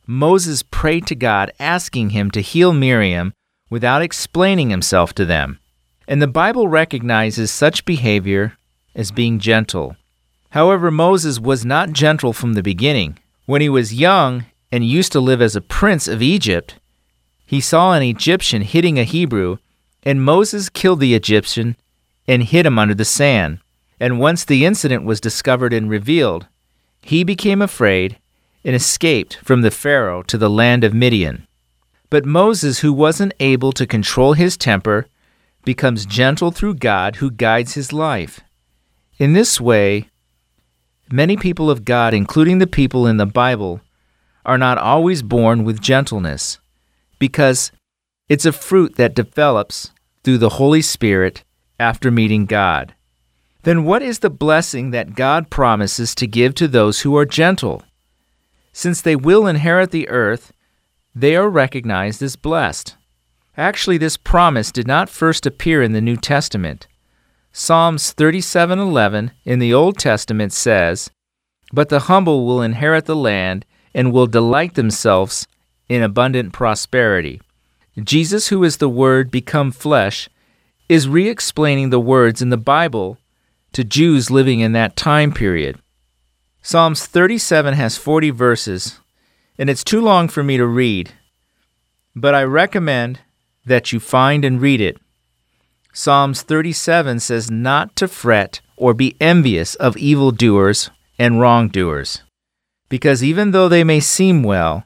Moses 0.07 0.63
prayed 0.63 1.05
to 1.07 1.15
God 1.15 1.51
asking 1.59 2.11
him 2.11 2.31
to 2.31 2.41
heal 2.41 2.71
Miriam 2.71 3.33
without 3.69 4.01
explaining 4.01 4.69
himself 4.69 5.13
to 5.15 5.25
them. 5.25 5.59
And 6.07 6.21
the 6.21 6.27
Bible 6.27 6.69
recognizes 6.69 7.51
such 7.51 7.83
behavior 7.83 8.57
as 8.95 9.11
being 9.11 9.37
gentle. 9.37 9.97
However, 10.51 10.89
Moses 10.89 11.39
was 11.39 11.65
not 11.65 11.91
gentle 11.91 12.31
from 12.31 12.53
the 12.53 12.63
beginning. 12.63 13.19
When 13.45 13.59
he 13.61 13.67
was 13.67 13.93
young 13.93 14.45
and 14.71 14.85
used 14.85 15.11
to 15.11 15.19
live 15.19 15.41
as 15.41 15.57
a 15.57 15.61
prince 15.61 16.07
of 16.07 16.21
Egypt, 16.21 16.75
he 17.45 17.59
saw 17.59 17.93
an 17.93 18.03
Egyptian 18.03 18.61
hitting 18.61 18.97
a 18.97 19.03
Hebrew, 19.03 19.57
and 20.03 20.23
Moses 20.23 20.69
killed 20.69 21.01
the 21.01 21.15
Egyptian 21.15 21.75
and 22.27 22.43
hid 22.43 22.65
him 22.65 22.79
under 22.79 22.95
the 22.95 23.05
sand. 23.05 23.59
And 23.99 24.19
once 24.19 24.45
the 24.45 24.63
incident 24.63 25.03
was 25.03 25.19
discovered 25.19 25.73
and 25.73 25.89
revealed, 25.89 26.47
he 27.01 27.25
became 27.25 27.61
afraid 27.61 28.17
and 28.67 28.75
escaped 28.75 29.37
from 29.37 29.61
the 29.61 29.71
Pharaoh 29.71 30.21
to 30.23 30.37
the 30.37 30.49
land 30.49 30.83
of 30.83 30.93
Midian. 30.93 31.47
But 32.09 32.25
Moses, 32.25 32.79
who 32.79 32.91
wasn't 32.91 33.33
able 33.39 33.71
to 33.71 33.87
control 33.87 34.33
his 34.33 34.57
temper, 34.57 35.07
becomes 35.63 36.05
gentle 36.05 36.51
through 36.51 36.75
God 36.75 37.15
who 37.15 37.31
guides 37.31 37.75
his 37.75 37.93
life. 37.93 38.41
In 39.17 39.31
this 39.31 39.61
way, 39.61 40.09
many 41.09 41.37
people 41.37 41.71
of 41.71 41.85
God, 41.85 42.13
including 42.13 42.59
the 42.59 42.67
people 42.67 43.07
in 43.07 43.15
the 43.15 43.25
Bible, 43.25 43.79
are 44.45 44.57
not 44.57 44.77
always 44.77 45.23
born 45.23 45.63
with 45.63 45.81
gentleness 45.81 46.59
because 47.19 47.71
it's 48.27 48.45
a 48.45 48.51
fruit 48.51 48.97
that 48.97 49.15
develops 49.15 49.91
through 50.25 50.39
the 50.39 50.57
Holy 50.59 50.81
Spirit 50.81 51.45
after 51.79 52.11
meeting 52.11 52.45
God. 52.45 52.93
Then 53.63 53.85
what 53.85 54.01
is 54.01 54.19
the 54.19 54.29
blessing 54.29 54.91
that 54.91 55.15
God 55.15 55.49
promises 55.49 56.13
to 56.15 56.27
give 56.27 56.53
to 56.55 56.67
those 56.67 57.01
who 57.01 57.15
are 57.15 57.25
gentle? 57.25 57.83
Since 58.77 59.01
they 59.01 59.15
will 59.15 59.47
inherit 59.47 59.89
the 59.89 60.07
earth, 60.07 60.51
they 61.15 61.35
are 61.35 61.49
recognized 61.49 62.21
as 62.21 62.35
blessed. 62.35 62.95
Actually, 63.57 63.97
this 63.97 64.17
promise 64.17 64.71
did 64.71 64.85
not 64.85 65.09
first 65.09 65.47
appear 65.47 65.81
in 65.81 65.93
the 65.93 65.99
New 66.09 66.15
Testament. 66.15 66.85
Psalms 67.51 68.13
37:11 68.13 69.31
in 69.43 69.57
the 69.57 69.73
Old 69.73 69.97
Testament 69.97 70.53
says, 70.53 71.09
"But 71.73 71.89
the 71.89 72.01
humble 72.01 72.45
will 72.45 72.61
inherit 72.61 73.05
the 73.05 73.15
land 73.15 73.65
and 73.95 74.13
will 74.13 74.27
delight 74.27 74.75
themselves 74.75 75.47
in 75.89 76.03
abundant 76.03 76.53
prosperity." 76.53 77.41
Jesus, 78.03 78.49
who 78.49 78.63
is 78.63 78.77
the 78.77 78.87
word 78.87 79.31
become 79.31 79.71
flesh, 79.71 80.29
is 80.87 81.09
re-explaining 81.09 81.89
the 81.89 81.99
words 81.99 82.43
in 82.43 82.51
the 82.51 82.57
Bible 82.57 83.17
to 83.73 83.83
Jews 83.83 84.29
living 84.29 84.59
in 84.59 84.73
that 84.73 84.95
time 84.95 85.31
period. 85.31 85.79
Psalms 86.61 87.05
37 87.05 87.73
has 87.75 87.97
40 87.97 88.29
verses, 88.31 88.99
and 89.57 89.69
it's 89.69 89.83
too 89.83 90.01
long 90.01 90.27
for 90.27 90.43
me 90.43 90.57
to 90.57 90.65
read, 90.65 91.11
but 92.15 92.35
I 92.35 92.43
recommend 92.43 93.19
that 93.65 93.91
you 93.91 93.99
find 93.99 94.43
and 94.43 94.61
read 94.61 94.81
it. 94.81 94.97
Psalms 95.93 96.41
37 96.41 97.19
says 97.19 97.49
not 97.49 97.95
to 97.95 98.07
fret 98.07 98.61
or 98.75 98.93
be 98.93 99.15
envious 99.19 99.75
of 99.75 99.97
evildoers 99.97 100.89
and 101.17 101.39
wrongdoers, 101.39 102.23
because 102.89 103.23
even 103.23 103.51
though 103.51 103.67
they 103.67 103.83
may 103.83 103.99
seem 103.99 104.43
well, 104.43 104.83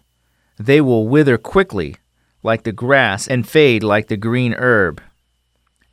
they 0.57 0.79
will 0.79 1.07
wither 1.07 1.37
quickly 1.37 1.97
like 2.43 2.63
the 2.63 2.71
grass 2.71 3.27
and 3.27 3.47
fade 3.47 3.83
like 3.83 4.07
the 4.07 4.17
green 4.17 4.53
herb. 4.57 5.01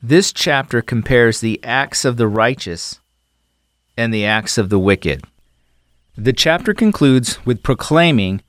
This 0.02 0.32
chapter 0.32 0.80
compares 0.80 1.40
the 1.40 1.62
acts 1.64 2.04
of 2.04 2.16
the 2.16 2.28
righteous 2.28 3.00
and 3.96 4.14
the 4.14 4.24
acts 4.24 4.56
of 4.56 4.68
the 4.68 4.78
wicked. 4.78 5.24
The 6.20 6.32
chapter 6.32 6.74
concludes 6.74 7.38
with 7.46 7.62
proclaiming 7.62 8.42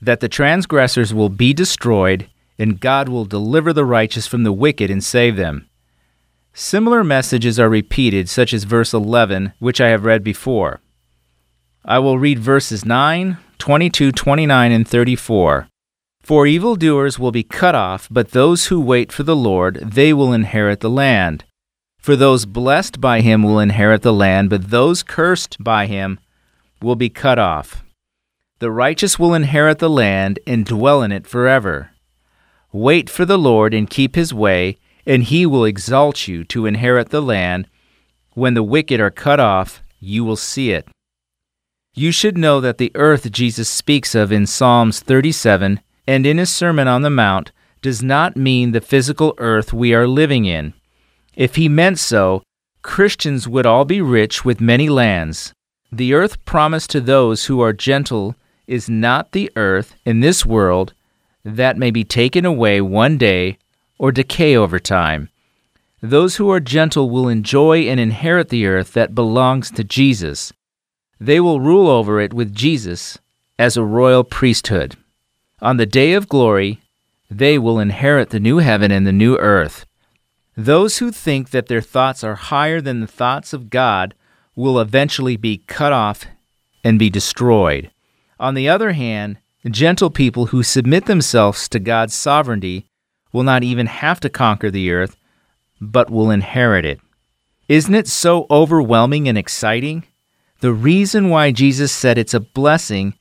that 0.00 0.20
the 0.20 0.28
transgressors 0.28 1.12
will 1.12 1.28
be 1.28 1.52
destroyed 1.52 2.30
and 2.56 2.78
God 2.78 3.08
will 3.08 3.24
deliver 3.24 3.72
the 3.72 3.84
righteous 3.84 4.28
from 4.28 4.44
the 4.44 4.52
wicked 4.52 4.92
and 4.92 5.02
save 5.02 5.34
them. 5.34 5.68
Similar 6.54 7.02
messages 7.02 7.58
are 7.58 7.68
repeated, 7.68 8.28
such 8.28 8.54
as 8.54 8.62
verse 8.62 8.94
11, 8.94 9.54
which 9.58 9.80
I 9.80 9.88
have 9.88 10.04
read 10.04 10.22
before. 10.22 10.80
I 11.84 11.98
will 11.98 12.16
read 12.16 12.38
verses 12.38 12.84
9, 12.84 13.38
22, 13.58 14.12
29, 14.12 14.70
and 14.70 14.86
34. 14.86 15.66
For 16.22 16.46
evildoers 16.46 17.18
will 17.18 17.32
be 17.32 17.42
cut 17.42 17.74
off, 17.74 18.06
but 18.08 18.30
those 18.30 18.66
who 18.66 18.80
wait 18.80 19.10
for 19.10 19.24
the 19.24 19.34
Lord, 19.34 19.78
they 19.78 20.12
will 20.12 20.32
inherit 20.32 20.78
the 20.78 20.88
land. 20.88 21.44
For 21.98 22.14
those 22.14 22.46
blessed 22.46 23.00
by 23.00 23.20
him 23.20 23.42
will 23.42 23.58
inherit 23.58 24.02
the 24.02 24.12
land, 24.12 24.48
but 24.48 24.70
those 24.70 25.02
cursed 25.02 25.56
by 25.58 25.86
him 25.86 26.20
will 26.82 26.96
be 26.96 27.08
cut 27.08 27.38
off. 27.38 27.84
The 28.58 28.70
righteous 28.70 29.18
will 29.18 29.34
inherit 29.34 29.78
the 29.78 29.90
land 29.90 30.38
and 30.46 30.64
dwell 30.64 31.02
in 31.02 31.12
it 31.12 31.26
forever. 31.26 31.90
Wait 32.72 33.10
for 33.10 33.24
the 33.24 33.38
Lord 33.38 33.74
and 33.74 33.88
keep 33.88 34.14
his 34.14 34.32
way, 34.32 34.78
and 35.06 35.22
he 35.22 35.46
will 35.46 35.64
exalt 35.64 36.26
you 36.26 36.44
to 36.44 36.66
inherit 36.66 37.10
the 37.10 37.22
land. 37.22 37.68
When 38.34 38.54
the 38.54 38.62
wicked 38.62 39.00
are 39.00 39.10
cut 39.10 39.40
off, 39.40 39.82
you 40.00 40.24
will 40.24 40.36
see 40.36 40.70
it. 40.72 40.88
You 41.94 42.12
should 42.12 42.36
know 42.36 42.60
that 42.60 42.78
the 42.78 42.92
earth 42.94 43.30
Jesus 43.32 43.68
speaks 43.68 44.14
of 44.14 44.30
in 44.30 44.46
Psalms 44.46 45.00
37 45.00 45.80
and 46.06 46.26
in 46.26 46.38
his 46.38 46.50
Sermon 46.50 46.86
on 46.86 47.02
the 47.02 47.10
Mount 47.10 47.52
does 47.82 48.02
not 48.02 48.36
mean 48.36 48.72
the 48.72 48.80
physical 48.80 49.34
earth 49.38 49.72
we 49.72 49.94
are 49.94 50.06
living 50.06 50.44
in. 50.44 50.74
If 51.34 51.56
he 51.56 51.68
meant 51.68 51.98
so, 51.98 52.42
Christians 52.82 53.48
would 53.48 53.66
all 53.66 53.84
be 53.84 54.00
rich 54.00 54.44
with 54.44 54.60
many 54.60 54.88
lands. 54.88 55.52
The 55.92 56.14
earth 56.14 56.44
promised 56.44 56.90
to 56.90 57.00
those 57.00 57.46
who 57.46 57.60
are 57.60 57.72
gentle 57.72 58.34
is 58.66 58.88
not 58.88 59.32
the 59.32 59.50
earth 59.56 59.94
in 60.04 60.20
this 60.20 60.44
world 60.44 60.92
that 61.44 61.78
may 61.78 61.90
be 61.90 62.04
taken 62.04 62.44
away 62.44 62.80
one 62.80 63.18
day 63.18 63.58
or 63.98 64.10
decay 64.10 64.56
over 64.56 64.78
time. 64.78 65.28
Those 66.02 66.36
who 66.36 66.50
are 66.50 66.60
gentle 66.60 67.08
will 67.08 67.28
enjoy 67.28 67.82
and 67.82 68.00
inherit 68.00 68.48
the 68.48 68.66
earth 68.66 68.92
that 68.94 69.14
belongs 69.14 69.70
to 69.72 69.84
Jesus. 69.84 70.52
They 71.20 71.40
will 71.40 71.60
rule 71.60 71.88
over 71.88 72.20
it 72.20 72.34
with 72.34 72.54
Jesus 72.54 73.18
as 73.58 73.76
a 73.76 73.84
royal 73.84 74.24
priesthood. 74.24 74.96
On 75.62 75.78
the 75.78 75.86
day 75.86 76.12
of 76.12 76.28
glory, 76.28 76.80
they 77.30 77.58
will 77.58 77.78
inherit 77.78 78.30
the 78.30 78.40
new 78.40 78.58
heaven 78.58 78.90
and 78.90 79.06
the 79.06 79.12
new 79.12 79.36
earth. 79.38 79.86
Those 80.56 80.98
who 80.98 81.10
think 81.10 81.50
that 81.50 81.68
their 81.68 81.80
thoughts 81.80 82.22
are 82.22 82.34
higher 82.34 82.80
than 82.80 83.00
the 83.00 83.06
thoughts 83.06 83.52
of 83.52 83.70
God 83.70 84.14
will 84.56 84.80
eventually 84.80 85.36
be 85.36 85.58
cut 85.68 85.92
off 85.92 86.26
and 86.82 86.98
be 86.98 87.10
destroyed. 87.10 87.90
On 88.40 88.54
the 88.54 88.68
other 88.68 88.92
hand, 88.92 89.38
gentle 89.68 90.10
people 90.10 90.46
who 90.46 90.62
submit 90.62 91.06
themselves 91.06 91.68
to 91.68 91.78
God's 91.78 92.14
sovereignty 92.14 92.86
will 93.32 93.42
not 93.42 93.62
even 93.62 93.86
have 93.86 94.18
to 94.20 94.30
conquer 94.30 94.70
the 94.70 94.90
earth, 94.90 95.16
but 95.80 96.10
will 96.10 96.30
inherit 96.30 96.84
it. 96.84 97.00
Isn't 97.68 97.94
it 97.94 98.08
so 98.08 98.46
overwhelming 98.50 99.28
and 99.28 99.36
exciting? 99.36 100.04
The 100.60 100.72
reason 100.72 101.28
why 101.28 101.50
Jesus 101.50 101.92
said 101.92 102.16
it's 102.16 102.34
a 102.34 102.40
blessing 102.40 103.14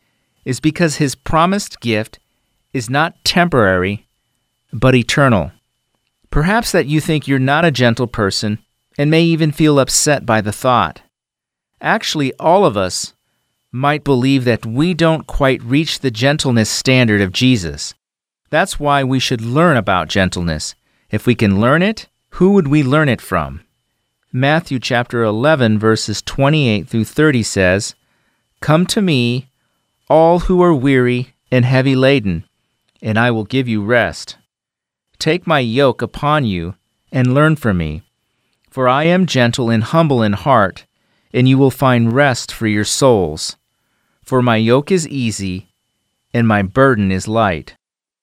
is 0.46 0.60
because 0.60 0.98
his 0.98 1.16
promised 1.16 1.82
gift 1.82 2.20
is 2.72 2.90
not 2.90 3.22
temporary, 3.26 4.08
but 4.72 4.96
eternal. 4.96 5.52
Perhaps 6.30 6.72
that 6.72 6.86
you 6.86 7.02
think 7.02 7.28
you're 7.28 7.40
not 7.40 7.66
a 7.66 7.72
gentle 7.72 8.08
person 8.08 8.60
and 8.98 9.10
may 9.10 9.24
even 9.24 9.52
feel 9.52 9.80
upset 9.80 10.26
by 10.26 10.42
the 10.42 10.52
thought. 10.52 11.02
Actually, 11.82 12.34
all 12.34 12.66
of 12.66 12.78
us 12.78 13.14
might 13.72 14.04
believe 14.04 14.46
that 14.46 14.66
we 14.66 14.94
don't 14.94 15.28
quite 15.28 15.62
reach 15.62 16.00
the 16.00 16.12
gentleness 16.12 16.70
standard 16.70 17.22
of 17.22 17.34
Jesus. 17.34 17.94
That's 18.50 18.80
why 18.80 19.04
we 19.04 19.20
should 19.20 19.42
learn 19.42 19.76
about 19.76 20.08
gentleness. 20.08 20.76
If 21.12 21.28
we 21.28 21.36
can 21.36 21.60
learn 21.60 21.82
it, 21.82 22.08
who 22.32 22.52
would 22.52 22.68
we 22.68 22.84
learn 22.84 23.10
it 23.10 23.22
from? 23.22 23.62
Matthew 24.32 24.80
chapter 24.80 25.24
11, 25.24 25.80
verses 25.80 26.22
28 26.22 26.88
through 26.88 27.06
30 27.06 27.44
says, 27.44 27.96
Come 28.60 28.86
to 28.88 29.02
me, 29.02 29.48
all 30.10 30.40
who 30.40 30.62
are 30.62 30.74
weary 30.74 31.34
and 31.52 31.66
heavy 31.66 31.96
laden, 31.96 32.44
and 33.02 33.18
I 33.18 33.32
will 33.32 33.46
give 33.46 33.68
you 33.68 33.84
rest. 33.84 34.38
Take 35.20 35.48
my 35.48 35.60
yoke 35.60 36.02
upon 36.02 36.46
you 36.46 36.76
and 37.12 37.34
learn 37.34 37.56
from 37.56 37.78
me, 37.78 38.04
for 38.70 38.90
I 38.90 39.06
am 39.06 39.26
gentle 39.26 39.70
and 39.70 39.84
humble 39.84 40.22
in 40.22 40.34
heart, 40.34 40.86
and 41.36 41.50
you 41.50 41.58
will 41.58 41.70
find 41.70 42.14
rest 42.14 42.50
for 42.54 42.66
your 42.66 42.86
souls. 42.86 43.58
For 44.24 44.42
my 44.42 44.56
yoke 44.56 44.90
is 44.90 45.06
easy 45.08 45.68
and 46.34 46.48
my 46.48 46.62
burden 46.62 47.12
is 47.12 47.28
light. 47.28 47.76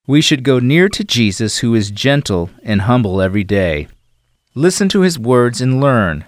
We 0.06 0.22
should 0.22 0.42
go 0.42 0.58
near 0.58 0.88
to 0.88 1.04
Jesus, 1.04 1.58
who 1.58 1.74
is 1.74 1.90
gentle 1.90 2.50
and 2.62 2.82
humble 2.82 3.20
every 3.20 3.44
day. 3.44 3.88
Listen 4.54 4.88
to 4.88 5.02
his 5.02 5.18
words 5.18 5.60
and 5.60 5.78
learn. 5.78 6.24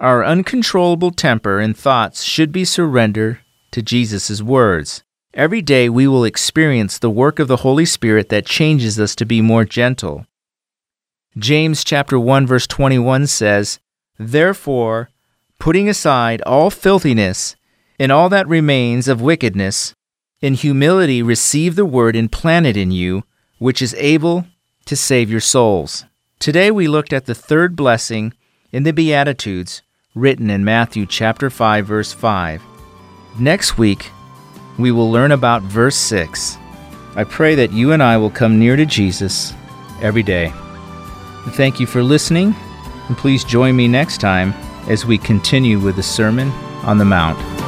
Our 0.00 0.24
uncontrollable 0.24 1.12
temper 1.12 1.60
and 1.60 1.76
thoughts 1.76 2.24
should 2.24 2.52
be 2.52 2.64
surrendered 2.64 3.38
to 3.70 3.80
Jesus' 3.80 4.42
words. 4.42 5.04
Every 5.32 5.62
day 5.62 5.88
we 5.88 6.08
will 6.08 6.24
experience 6.24 6.98
the 6.98 7.10
work 7.10 7.38
of 7.38 7.46
the 7.48 7.58
Holy 7.58 7.84
Spirit 7.84 8.28
that 8.30 8.46
changes 8.46 8.98
us 8.98 9.14
to 9.14 9.24
be 9.24 9.40
more 9.40 9.64
gentle. 9.64 10.26
James 11.36 11.84
chapter 11.84 12.18
1 12.18 12.48
verse 12.48 12.66
21 12.66 13.28
says, 13.28 13.78
Therefore, 14.18 15.10
putting 15.58 15.88
aside 15.88 16.40
all 16.42 16.70
filthiness 16.70 17.56
and 17.98 18.12
all 18.12 18.28
that 18.28 18.46
remains 18.48 19.08
of 19.08 19.20
wickedness, 19.20 19.94
in 20.40 20.54
humility 20.54 21.22
receive 21.22 21.74
the 21.74 21.84
word 21.84 22.14
implanted 22.14 22.76
in 22.76 22.90
you, 22.90 23.24
which 23.58 23.82
is 23.82 23.94
able 23.94 24.46
to 24.84 24.94
save 24.94 25.30
your 25.30 25.40
souls. 25.40 26.04
Today 26.38 26.70
we 26.70 26.86
looked 26.86 27.12
at 27.12 27.26
the 27.26 27.34
third 27.34 27.74
blessing 27.74 28.32
in 28.70 28.84
the 28.84 28.92
Beatitudes 28.92 29.82
written 30.14 30.48
in 30.48 30.64
Matthew 30.64 31.06
chapter 31.06 31.50
5 31.50 31.86
verse 31.86 32.12
5. 32.12 32.62
Next 33.40 33.78
week 33.78 34.10
we 34.78 34.92
will 34.92 35.10
learn 35.10 35.32
about 35.32 35.62
verse 35.62 35.96
6. 35.96 36.56
I 37.16 37.24
pray 37.24 37.56
that 37.56 37.72
you 37.72 37.92
and 37.92 38.02
I 38.02 38.16
will 38.16 38.30
come 38.30 38.60
near 38.60 38.76
to 38.76 38.86
Jesus 38.86 39.52
every 40.00 40.22
day. 40.22 40.52
Thank 41.50 41.80
you 41.80 41.86
for 41.86 42.02
listening, 42.02 42.54
and 43.08 43.16
please 43.16 43.42
join 43.42 43.74
me 43.74 43.88
next 43.88 44.18
time 44.18 44.54
as 44.88 45.04
we 45.04 45.18
continue 45.18 45.78
with 45.78 45.96
the 45.96 46.02
Sermon 46.02 46.50
on 46.84 46.98
the 46.98 47.04
Mount. 47.04 47.67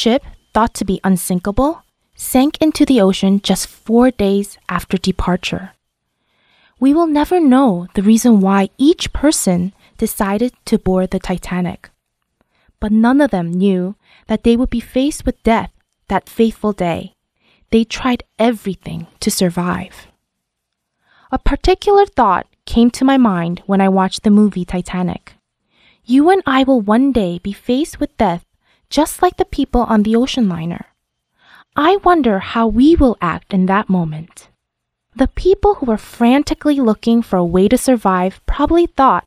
Ship 0.00 0.24
thought 0.54 0.72
to 0.74 0.84
be 0.84 1.00
unsinkable, 1.04 1.82
sank 2.16 2.56
into 2.60 2.86
the 2.86 3.00
ocean 3.00 3.40
just 3.42 3.66
four 3.66 4.10
days 4.10 4.56
after 4.68 4.96
departure. 4.96 5.72
We 6.80 6.94
will 6.94 7.06
never 7.06 7.38
know 7.38 7.86
the 7.94 8.02
reason 8.02 8.40
why 8.40 8.70
each 8.78 9.12
person 9.12 9.74
decided 9.98 10.52
to 10.64 10.78
board 10.78 11.10
the 11.10 11.18
Titanic. 11.18 11.90
But 12.80 12.92
none 12.92 13.20
of 13.20 13.30
them 13.30 13.52
knew 13.52 13.94
that 14.28 14.42
they 14.42 14.56
would 14.56 14.70
be 14.70 14.80
faced 14.80 15.26
with 15.26 15.42
death 15.42 15.70
that 16.08 16.30
fateful 16.30 16.72
day. 16.72 17.12
They 17.70 17.84
tried 17.84 18.24
everything 18.38 19.06
to 19.20 19.30
survive. 19.30 20.08
A 21.30 21.38
particular 21.38 22.06
thought 22.06 22.46
came 22.64 22.90
to 22.92 23.04
my 23.04 23.18
mind 23.18 23.62
when 23.66 23.82
I 23.82 23.90
watched 23.90 24.22
the 24.22 24.30
movie 24.40 24.64
Titanic. 24.64 25.34
You 26.04 26.30
and 26.30 26.42
I 26.46 26.64
will 26.64 26.80
one 26.80 27.12
day 27.12 27.38
be 27.38 27.52
faced 27.52 28.00
with 28.00 28.16
death 28.16 28.44
just 28.90 29.22
like 29.22 29.36
the 29.36 29.44
people 29.44 29.82
on 29.82 30.02
the 30.02 30.16
ocean 30.16 30.48
liner. 30.48 30.86
I 31.76 31.96
wonder 31.96 32.40
how 32.40 32.66
we 32.66 32.96
will 32.96 33.16
act 33.22 33.54
in 33.54 33.66
that 33.66 33.88
moment. 33.88 34.48
The 35.14 35.28
people 35.28 35.76
who 35.76 35.86
were 35.86 35.96
frantically 35.96 36.80
looking 36.80 37.22
for 37.22 37.36
a 37.36 37.44
way 37.44 37.68
to 37.68 37.78
survive 37.78 38.40
probably 38.46 38.86
thought 38.86 39.24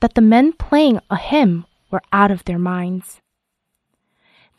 that 0.00 0.14
the 0.14 0.20
men 0.20 0.52
playing 0.52 1.00
a 1.08 1.16
hymn 1.16 1.64
were 1.90 2.02
out 2.12 2.30
of 2.30 2.44
their 2.44 2.58
minds. 2.58 3.20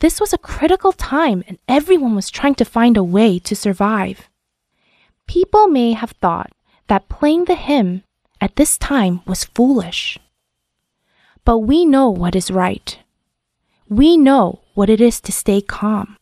This 0.00 0.20
was 0.20 0.32
a 0.32 0.38
critical 0.38 0.92
time 0.92 1.44
and 1.46 1.58
everyone 1.68 2.14
was 2.14 2.30
trying 2.30 2.54
to 2.56 2.64
find 2.64 2.96
a 2.96 3.04
way 3.04 3.38
to 3.40 3.54
survive. 3.54 4.28
People 5.26 5.68
may 5.68 5.92
have 5.92 6.12
thought 6.22 6.50
that 6.88 7.08
playing 7.08 7.44
the 7.44 7.54
hymn 7.54 8.02
at 8.40 8.56
this 8.56 8.76
time 8.78 9.20
was 9.26 9.44
foolish. 9.44 10.18
But 11.44 11.58
we 11.58 11.84
know 11.84 12.10
what 12.10 12.36
is 12.36 12.50
right. 12.50 12.98
We 13.88 14.16
know 14.16 14.62
what 14.74 14.90
it 14.90 15.00
is 15.00 15.20
to 15.20 15.32
stay 15.32 15.60
calm. 15.60 16.16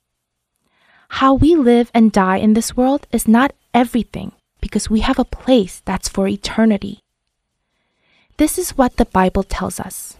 How 1.09 1.33
we 1.33 1.57
live 1.57 1.91
and 1.95 2.13
die 2.13 2.37
in 2.37 2.53
this 2.53 2.77
world 2.77 3.07
is 3.11 3.27
not 3.27 3.55
everything 3.73 4.33
because 4.61 4.91
we 4.91 5.01
have 5.01 5.19
a 5.19 5.25
place 5.25 5.81
that's 5.87 6.09
for 6.09 6.29
eternity. 6.29 7.01
This 8.37 8.59
is 8.59 8.77
what 8.77 8.97
the 8.97 9.07
Bible 9.07 9.45
tells 9.45 9.81
us. 9.81 10.19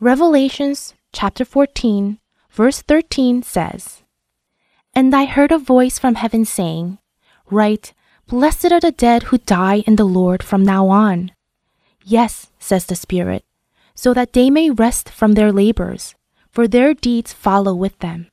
Revelations 0.00 0.94
chapter 1.12 1.44
14, 1.46 2.18
verse 2.50 2.82
13 2.82 3.42
says, 3.42 4.02
And 4.94 5.14
I 5.14 5.24
heard 5.24 5.52
a 5.52 5.58
voice 5.58 5.98
from 5.98 6.16
heaven 6.16 6.44
saying, 6.44 6.98
Write, 7.50 7.94
Blessed 8.26 8.70
are 8.70 8.80
the 8.80 8.92
dead 8.92 9.24
who 9.24 9.38
die 9.38 9.82
in 9.86 9.96
the 9.96 10.04
Lord 10.04 10.42
from 10.42 10.62
now 10.62 10.88
on. 10.88 11.32
Yes, 12.04 12.50
says 12.58 12.86
the 12.86 12.96
Spirit, 12.96 13.44
so 13.94 14.12
that 14.12 14.34
they 14.34 14.50
may 14.50 14.70
rest 14.70 15.08
from 15.08 15.32
their 15.32 15.52
labors, 15.52 16.14
for 16.50 16.66
their 16.66 16.94
deeds 16.94 17.32
follow 17.32 17.74
with 17.74 17.98
them. 18.00 18.28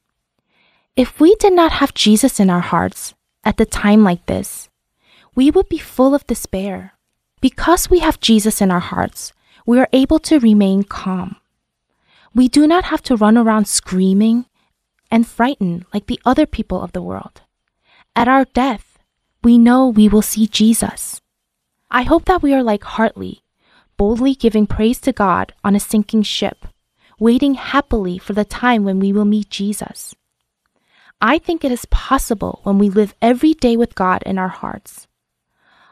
If 0.95 1.19
we 1.19 1.35
did 1.35 1.53
not 1.53 1.73
have 1.73 1.93
Jesus 1.93 2.39
in 2.39 2.49
our 2.49 2.61
hearts 2.61 3.13
at 3.43 3.61
a 3.61 3.65
time 3.65 4.03
like 4.03 4.25
this, 4.25 4.69
we 5.35 5.51
would 5.51 5.69
be 5.69 5.77
full 5.77 6.15
of 6.15 6.25
despair. 6.25 6.93
Because 7.39 7.89
we 7.89 7.99
have 7.99 8.19
Jesus 8.19 8.61
in 8.61 8.71
our 8.71 8.79
hearts, 8.79 9.31
we 9.65 9.79
are 9.79 9.89
able 9.93 10.17
to 10.19 10.39
remain 10.39 10.83
calm. 10.83 11.35
We 12.33 12.47
do 12.47 12.65
not 12.65 12.85
have 12.85 13.03
to 13.03 13.15
run 13.15 13.37
around 13.37 13.67
screaming 13.67 14.45
and 15.11 15.27
frightened 15.27 15.85
like 15.93 16.07
the 16.07 16.19
other 16.25 16.45
people 16.45 16.81
of 16.81 16.93
the 16.93 17.01
world. 17.01 17.41
At 18.15 18.27
our 18.27 18.45
death, 18.45 18.97
we 19.43 19.59
know 19.59 19.87
we 19.87 20.09
will 20.09 20.23
see 20.23 20.47
Jesus. 20.47 21.21
I 21.91 22.01
hope 22.01 22.25
that 22.25 22.41
we 22.41 22.53
are 22.53 22.63
like 22.63 22.83
Hartley, 22.83 23.43
boldly 23.97 24.33
giving 24.33 24.65
praise 24.65 24.99
to 25.01 25.13
God 25.13 25.53
on 25.63 25.75
a 25.75 25.79
sinking 25.79 26.23
ship, 26.23 26.65
waiting 27.19 27.55
happily 27.55 28.17
for 28.17 28.33
the 28.33 28.45
time 28.45 28.83
when 28.83 28.99
we 28.99 29.11
will 29.11 29.25
meet 29.25 29.49
Jesus. 29.49 30.15
I 31.19 31.39
think 31.39 31.63
it 31.63 31.71
is 31.71 31.85
possible 31.85 32.59
when 32.63 32.77
we 32.77 32.89
live 32.89 33.15
every 33.21 33.53
day 33.53 33.75
with 33.75 33.95
God 33.95 34.21
in 34.23 34.37
our 34.37 34.49
hearts. 34.49 35.07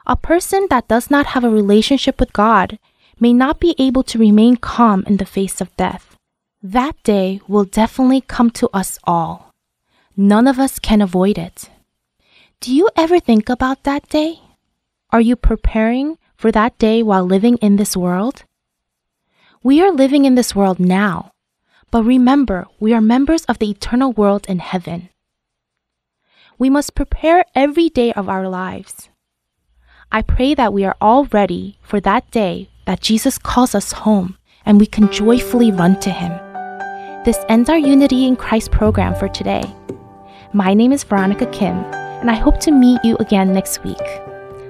A 0.05 0.15
person 0.15 0.67
that 0.69 0.87
does 0.87 1.09
not 1.09 1.27
have 1.27 1.43
a 1.43 1.49
relationship 1.49 2.19
with 2.19 2.31
God 2.31 2.77
may 3.19 3.33
not 3.33 3.59
be 3.59 3.75
able 3.79 4.03
to 4.03 4.19
remain 4.19 4.55
calm 4.57 5.03
in 5.07 5.17
the 5.17 5.25
face 5.25 5.61
of 5.61 5.75
death. 5.77 6.15
That 6.61 7.01
day 7.03 7.41
will 7.47 7.65
definitely 7.65 8.21
come 8.21 8.51
to 8.51 8.69
us 8.73 8.99
all. 9.03 9.53
None 10.15 10.47
of 10.47 10.59
us 10.59 10.79
can 10.79 11.01
avoid 11.01 11.37
it. 11.37 11.69
Do 12.59 12.73
you 12.73 12.89
ever 12.95 13.19
think 13.19 13.49
about 13.49 13.83
that 13.83 14.07
day? 14.09 14.39
Are 15.11 15.21
you 15.21 15.35
preparing 15.35 16.17
for 16.35 16.51
that 16.51 16.77
day 16.77 17.01
while 17.01 17.25
living 17.25 17.57
in 17.57 17.77
this 17.77 17.97
world? 17.97 18.43
We 19.65 19.81
are 19.81 19.91
living 19.91 20.25
in 20.25 20.35
this 20.35 20.53
world 20.53 20.79
now, 20.79 21.31
but 21.89 22.03
remember, 22.03 22.67
we 22.79 22.93
are 22.93 23.01
members 23.01 23.45
of 23.45 23.57
the 23.57 23.71
eternal 23.71 24.11
world 24.11 24.45
in 24.47 24.59
heaven. 24.59 25.09
We 26.59 26.69
must 26.69 26.93
prepare 26.93 27.45
every 27.55 27.89
day 27.89 28.13
of 28.13 28.29
our 28.29 28.47
lives. 28.47 29.09
I 30.11 30.21
pray 30.21 30.53
that 30.53 30.71
we 30.71 30.85
are 30.85 30.95
all 31.01 31.25
ready 31.33 31.79
for 31.81 31.99
that 32.01 32.29
day 32.29 32.69
that 32.85 33.01
Jesus 33.01 33.39
calls 33.39 33.73
us 33.73 33.91
home 33.91 34.37
and 34.67 34.79
we 34.79 34.85
can 34.85 35.11
joyfully 35.11 35.71
run 35.71 35.99
to 36.01 36.11
Him. 36.11 36.29
This 37.25 37.43
ends 37.49 37.67
our 37.67 37.79
Unity 37.79 38.27
in 38.27 38.35
Christ 38.35 38.69
program 38.71 39.15
for 39.15 39.29
today. 39.29 39.63
My 40.53 40.75
name 40.75 40.91
is 40.91 41.03
Veronica 41.03 41.47
Kim, 41.47 41.75
and 42.21 42.29
I 42.29 42.35
hope 42.35 42.59
to 42.59 42.71
meet 42.71 43.03
you 43.03 43.17
again 43.17 43.51
next 43.51 43.83
week. 43.83 44.05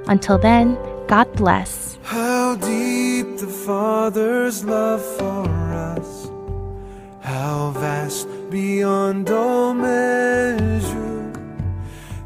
Until 0.08 0.38
then, 0.38 0.78
God 1.08 1.32
bless. 1.36 2.00
How 2.02 2.56
deep 2.56 3.38
the 3.38 3.48
Father's 3.48 4.66
love 4.66 5.04
for 5.18 5.48
us, 5.94 6.32
how 7.22 7.72
vast 7.72 8.28
beyond 8.50 9.30
all 9.30 9.76
measure, 9.76 11.32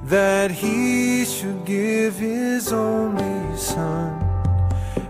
that 0.05 0.51
He 0.51 1.25
should 1.25 1.65
give 1.65 2.15
His 2.15 2.71
only 2.71 3.57
Son 3.57 4.15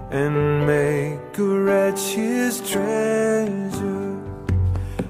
and 0.10 0.66
make 0.66 1.38
a 1.38 1.44
wretch 1.44 2.14
His 2.14 2.62
treasure. 2.68 4.18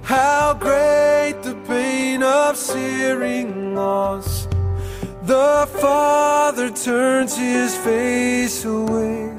How 0.03 0.53
great 0.60 1.41
the 1.43 1.55
pain 1.66 2.24
of 2.24 2.57
searing 2.57 3.74
loss. 3.74 4.49
The 5.30 5.69
Father 5.80 6.71
turns 6.71 7.38
his 7.38 7.77
face 7.77 8.65
away 8.65 9.38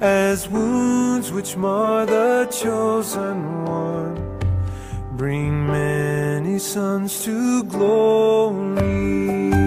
as 0.00 0.48
wounds 0.48 1.32
which 1.32 1.56
mar 1.56 2.06
the 2.06 2.46
chosen 2.46 3.64
one 3.64 4.38
bring 5.16 5.66
many 5.66 6.60
sons 6.60 7.24
to 7.24 7.64
glory. 7.64 9.63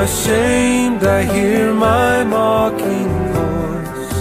Ashamed, 0.00 1.02
I 1.04 1.24
hear 1.24 1.74
my 1.74 2.24
mocking 2.24 3.12
voice 3.34 4.12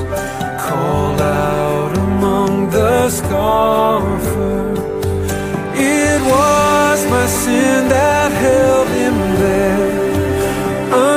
call 0.68 1.22
out 1.22 1.98
among 1.98 2.70
the 2.70 3.10
scoffers. 3.10 4.78
It 5.80 6.22
was 6.34 7.06
my 7.10 7.26
sin 7.28 7.88
that 7.88 8.30
held 8.46 8.90
him 8.90 9.16
there 9.46 10.04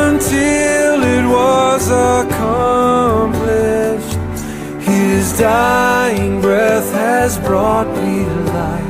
until 0.07 1.03
it 1.17 1.27
was 1.27 1.91
accomplished. 2.21 3.27
His 4.87 5.37
dying 5.37 6.41
breath 6.41 6.93
has 6.93 7.37
brought 7.39 7.89
me 7.97 8.27
life. 8.53 8.82